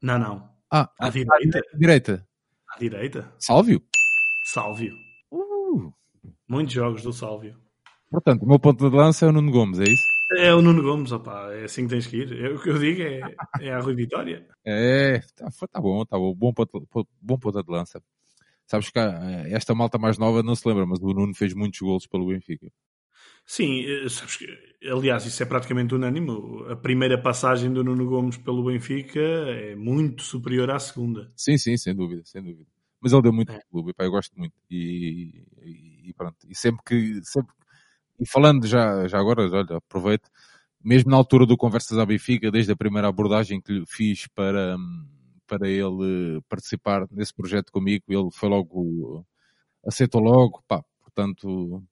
[0.02, 0.50] Não, não.
[0.70, 1.60] Ah, À direita.
[1.74, 2.26] direita.
[2.68, 3.32] À direita.
[3.38, 3.80] Sálvio?
[4.46, 4.94] Sálvio.
[5.30, 5.92] Uh,
[6.48, 7.56] Muitos jogos do Sálvio.
[8.10, 10.02] portanto, o meu ponto de lança é o Nuno Gomes, é isso?
[10.32, 12.28] É o Nuno Gomes, opá, é assim que tens que ir.
[12.44, 14.38] É, o que eu digo é, é a Rui Vitória.
[14.64, 16.34] É, tá, tá bom, tá bom.
[16.34, 18.02] Bom ponto, po- bom ponto de lança.
[18.66, 21.80] Sabes que ah, esta malta mais nova não se lembra, mas o Nuno fez muitos
[21.80, 22.70] golos pelo Benfica.
[23.46, 24.46] Sim, eh, sabes que,
[24.88, 26.30] aliás, isso é praticamente unânime.
[26.70, 31.32] A primeira passagem do Nuno Gomes pelo Benfica é muito superior à segunda.
[31.36, 32.66] Sim, sim, sem dúvida, sem dúvida.
[33.00, 33.56] Mas ele deu muito É.
[33.56, 34.54] ao clube, pá, eu gosto muito.
[34.70, 36.36] E, e- e pronto.
[36.48, 37.20] E sempre que.
[37.24, 37.54] Sempre,
[38.20, 40.28] e falando já, já agora, olha, aproveito,
[40.82, 44.76] mesmo na altura do Conversas à Benfica, desde a primeira abordagem que lhe fiz para,
[45.46, 49.24] para ele participar nesse projeto comigo, ele foi logo.
[49.86, 51.82] aceitou logo, pá, portanto,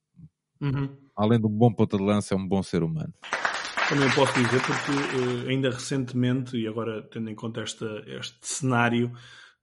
[0.61, 0.89] Uhum.
[1.17, 3.15] além de um bom ponta de lança, é um bom ser humano.
[3.89, 9.13] Também posso dizer porque eh, ainda recentemente, e agora tendo em conta esta, este cenário,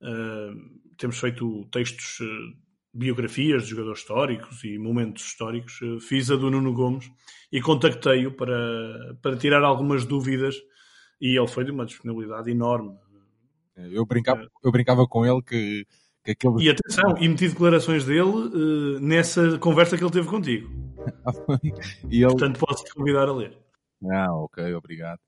[0.02, 0.52] eh,
[0.98, 2.58] temos feito textos, eh,
[2.96, 5.80] biografias de jogadores históricos e momentos históricos.
[5.84, 7.12] Eh, fiz a do Nuno Gomes
[7.52, 10.56] e contactei-o para, para tirar algumas dúvidas
[11.20, 12.98] e ele foi de uma disponibilidade enorme.
[13.76, 15.86] Eu brincava, eu brincava com ele que,
[16.24, 16.64] que aquele.
[16.64, 20.70] E atenção, e meti declarações dele eh, nessa conversa que ele teve contigo.
[22.10, 23.58] e ele, Portanto, posso-te convidar a ler.
[24.10, 25.20] Ah, ok, obrigado.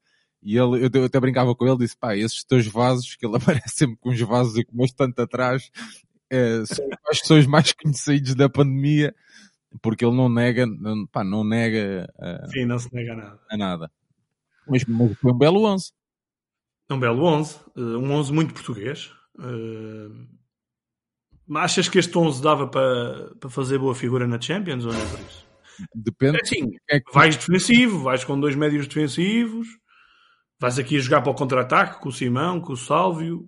[0.41, 3.35] E ele, eu, eu até brincava com ele, disse, pá, esses teus vasos, que ele
[3.37, 5.69] aparece sempre com uns vasos e com tanto atrás,
[6.31, 9.13] eh, são, acho que são os mais conhecidos da pandemia,
[9.81, 13.39] porque ele não nega, não, pá, não nega eh, Sim, não se nega a nada.
[13.51, 13.91] a nada.
[14.67, 15.91] Mas, mas foi um belo 11.
[16.89, 19.11] É um belo 11, eh, um 11 muito português.
[19.39, 20.09] Eh,
[21.45, 25.01] Mas achas que este 11 dava para, para fazer boa figura na Champions ou não
[25.01, 25.47] é por isso?
[25.93, 29.67] Depende É assim, é que vais defensivo, vais com dois médios defensivos,
[30.59, 33.47] vais aqui a jogar para o contra-ataque com o Simão, com o Sálvio.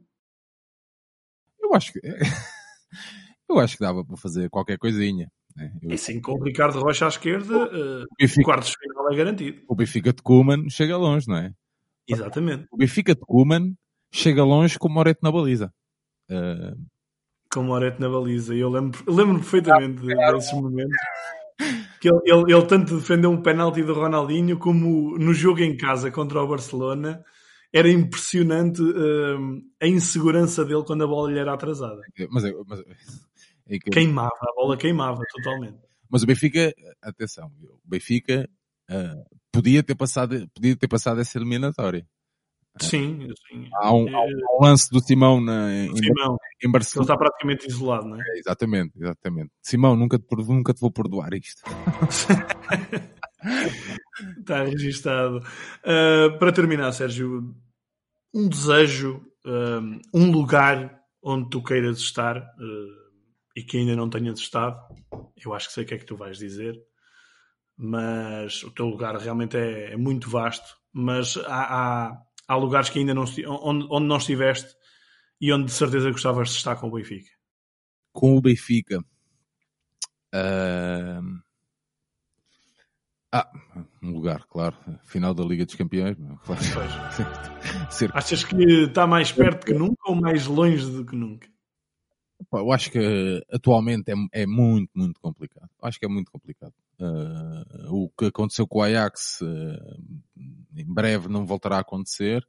[1.59, 1.99] Eu acho que,
[3.49, 5.27] eu acho que dava para fazer qualquer coisinha.
[5.55, 5.71] né?
[5.81, 8.75] Eu- E assim, com o Ricardo Rocha à esquerda, eh, o, o Benfica, quartos de
[8.79, 9.61] final é garantido.
[9.67, 11.51] o Benfica de Kuman chega longe, não é?
[12.07, 12.65] Exatamente.
[12.71, 13.73] O Benfica de Kuman
[14.13, 15.71] chega longe com o Moreto na baliza.
[16.29, 16.73] Eh,
[17.51, 18.53] Com o Moretti na baliza.
[18.55, 20.95] Eu lembro, lembro perfeitamente desses momentos.
[21.99, 26.09] Que ele, ele, ele tanto defendeu um penalti do Ronaldinho como no jogo em casa
[26.11, 27.21] contra o Barcelona.
[27.71, 32.01] Era impressionante hum, a insegurança dele quando a bola lhe era atrasada.
[32.31, 32.79] mas, mas,
[33.67, 35.77] é que- Queimava, a bola queimava totalmente.
[36.09, 38.49] Mas o Benfica, atenção, o Benfica
[38.89, 39.15] ah,
[39.51, 42.07] podia, ter passado, podia ter passado essa eliminatória.
[42.81, 43.67] Sim, sim.
[43.73, 47.03] Há um, há um- um lance do Simão na, em, Simão, em ele Barcelona.
[47.05, 48.23] está praticamente isolado, não é?
[48.25, 49.51] É, Exatamente, exatamente.
[49.61, 51.61] Simão, nunca te, nunca te vou perdoar isto.
[54.39, 55.37] Está registado.
[55.83, 57.55] Uh, para terminar, Sérgio,
[58.33, 63.09] um desejo, um, um lugar onde tu queiras estar uh,
[63.55, 64.77] e que ainda não tenhas estado.
[65.37, 66.75] Eu acho que sei o que é que tu vais dizer,
[67.77, 70.77] mas o teu lugar realmente é, é muito vasto.
[70.91, 74.75] Mas há, há, há lugares que ainda não onde, onde não estiveste
[75.39, 77.29] e onde de certeza gostavas de estar com o Benfica.
[78.11, 79.03] Com o Benfica,
[80.33, 81.21] ah,
[83.31, 83.47] Ah,
[84.01, 84.75] um lugar, claro.
[85.03, 86.17] Final da Liga dos Campeões.
[86.45, 86.61] Claro.
[88.13, 91.47] Achas que está mais perto que nunca ou mais longe do que nunca?
[92.53, 95.69] Eu acho que atualmente é, é muito, muito complicado.
[95.83, 96.73] Acho que é muito complicado.
[96.99, 99.99] Uh, o que aconteceu com o Ajax uh,
[100.75, 102.47] em breve não voltará a acontecer.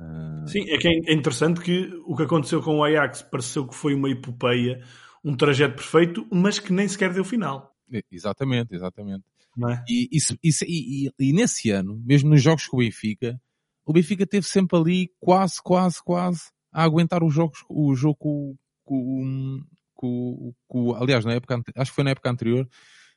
[0.00, 0.48] Uh...
[0.48, 3.94] Sim, é que é interessante que o que aconteceu com o Ajax pareceu que foi
[3.94, 4.82] uma epopeia,
[5.22, 7.76] um trajeto perfeito, mas que nem sequer deu final.
[8.10, 9.24] Exatamente, exatamente.
[9.68, 9.84] É?
[9.88, 13.38] E, e, e, e, nesse ano, mesmo nos jogos com o Benfica,
[13.84, 16.40] o Benfica teve sempre ali quase, quase, quase
[16.72, 19.60] a aguentar os jogos, o jogo com, com,
[19.94, 22.66] com, com aliás, na época, acho que foi na época anterior,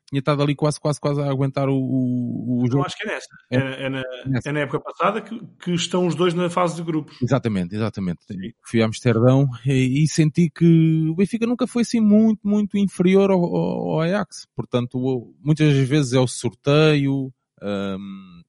[0.07, 2.77] tinha estado ali quase, quase, quase a aguentar o, o, o jogo.
[2.77, 3.27] Não, acho que é nessa.
[3.51, 4.03] É, é, é, na,
[4.45, 7.19] é na, época passada que, que, estão os dois na fase de grupos.
[7.21, 8.19] Exatamente, exatamente.
[8.25, 8.37] Sim.
[8.61, 13.31] Fui a Amsterdão e, e, senti que o Benfica nunca foi assim muito, muito inferior
[13.31, 14.45] ao, ao Ajax.
[14.55, 17.33] Portanto, muitas vezes é o sorteio.
[17.61, 18.41] Um,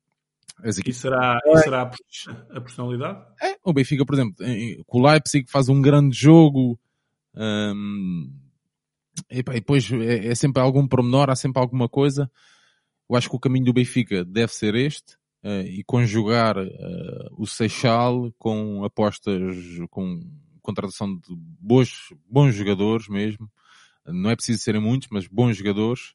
[0.65, 1.91] e será, e será
[2.51, 3.19] a personalidade?
[3.43, 4.35] É, o Benfica, por exemplo,
[4.87, 6.79] com o Leipzig faz um grande jogo.
[7.35, 8.46] Um,
[9.31, 12.31] e, depois é, é, sempre algum pormenor, há sempre alguma coisa.
[13.09, 15.15] Eu acho que o caminho do Benfica deve ser este
[15.45, 19.57] uh, e conjugar uh, o Seixal com apostas,
[19.91, 20.21] com
[20.61, 23.51] contratação de bons, bons jogadores mesmo.
[24.05, 26.15] Não é preciso serem muitos, mas bons jogadores.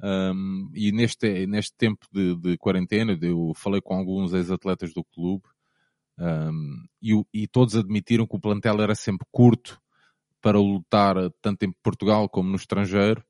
[0.00, 5.44] Um, e neste, neste tempo de, de, quarentena, eu falei com alguns ex-atletas do clube
[6.18, 9.81] um, e, e todos admitiram que o plantel era sempre curto
[10.42, 13.24] para lutar tanto em Portugal como no estrangeiro.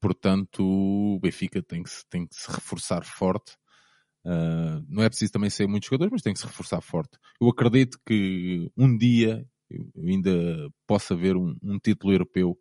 [0.00, 3.56] Portanto, o Benfica tem que, tem que se reforçar forte.
[4.26, 7.18] Uh, não é preciso também ser muitos jogadores, mas tem que se reforçar forte.
[7.40, 9.46] Eu acredito que um dia
[9.96, 12.58] ainda possa ver um, um título europeu.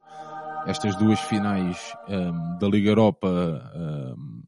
[0.67, 3.27] Estas duas finais um, da Liga Europa
[3.75, 4.43] um,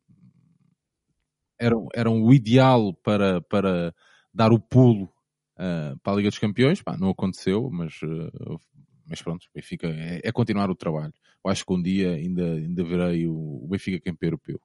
[1.60, 3.94] eram, eram o ideal para, para
[4.34, 5.06] dar o pulo
[5.58, 6.82] uh, para a Liga dos Campeões.
[6.82, 8.60] Pá, não aconteceu, mas uh,
[9.08, 11.14] mas pronto, Benfica é, é, continuar o trabalho.
[11.44, 14.60] Eu acho que um dia ainda, ainda verei o, o Benfica campeão europeu.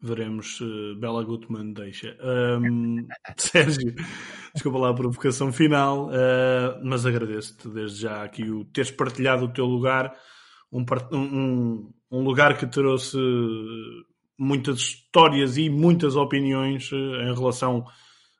[0.00, 2.16] Veremos se Bela Gutmann deixa.
[2.22, 3.94] Um, Sérgio,
[4.54, 9.52] desculpa lá a provocação final, uh, mas agradeço-te desde já aqui o teres partilhado o
[9.52, 10.14] teu lugar,
[10.70, 13.18] um, um, um lugar que trouxe
[14.38, 17.84] muitas histórias e muitas opiniões uh, em relação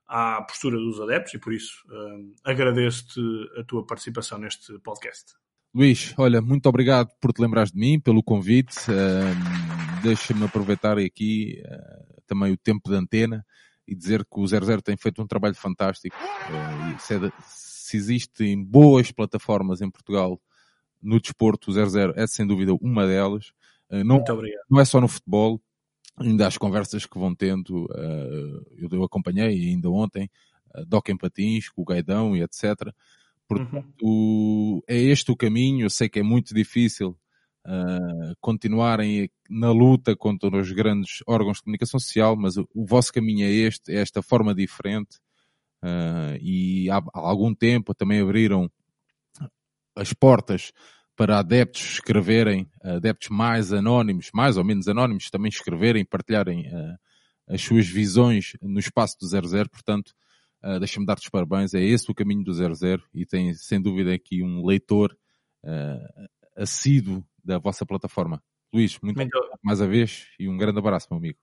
[0.09, 3.21] à postura dos adeptos e por isso uh, agradeço-te
[3.61, 5.35] a tua participação neste podcast.
[5.75, 8.79] Luís, olha, muito obrigado por te lembrares de mim, pelo convite.
[8.91, 13.45] Uh, Deixa-me aproveitar aqui uh, também o tempo de antena
[13.87, 16.17] e dizer que o 00 tem feito um trabalho fantástico.
[16.17, 20.41] Uh, se, é se existem boas plataformas em Portugal
[21.03, 23.49] no desporto, o 00 é sem dúvida uma delas.
[23.91, 24.65] Uh, não, muito obrigado.
[24.71, 25.61] Não é só no futebol,
[26.21, 30.31] ainda as conversas que vão tendo, uh, eu, acompanhei ainda ontem,
[30.75, 32.93] uh, Doc em Patins, com o Gaidão e etc.
[33.47, 34.81] Portanto, uhum.
[34.87, 37.17] é este o caminho, eu sei que é muito difícil
[37.67, 43.13] uh, continuarem na luta contra os grandes órgãos de comunicação social, mas o, o vosso
[43.13, 45.17] caminho é este, é esta forma diferente,
[45.83, 48.71] uh, e há, há algum tempo também abriram
[49.97, 50.73] as portas
[51.19, 56.97] para adeptos escreverem, adeptos mais anónimos, mais ou menos anónimos, também escreverem, partilharem uh,
[57.49, 59.69] as suas visões no espaço do 00.
[59.69, 60.13] Portanto,
[60.63, 61.75] uh, deixa-me dar-te os parabéns.
[61.75, 65.19] É esse o caminho do 00 e tem, sem dúvida, aqui um leitor
[65.65, 68.41] uh, assíduo da vossa plataforma.
[68.73, 71.39] Luís, muito, obrigado mais uma vez e um grande abraço, meu amigo.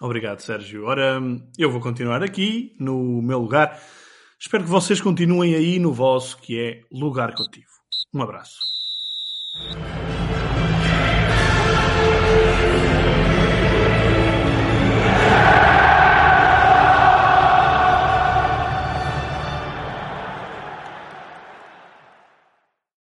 [0.00, 0.86] Obrigado, Sérgio.
[0.86, 1.20] Ora,
[1.56, 3.80] eu vou continuar aqui no meu lugar.
[4.40, 7.70] Espero que vocês continuem aí no vosso, que é Lugar Contigo.
[8.12, 8.79] Um abraço.
[9.68, 10.29] うん。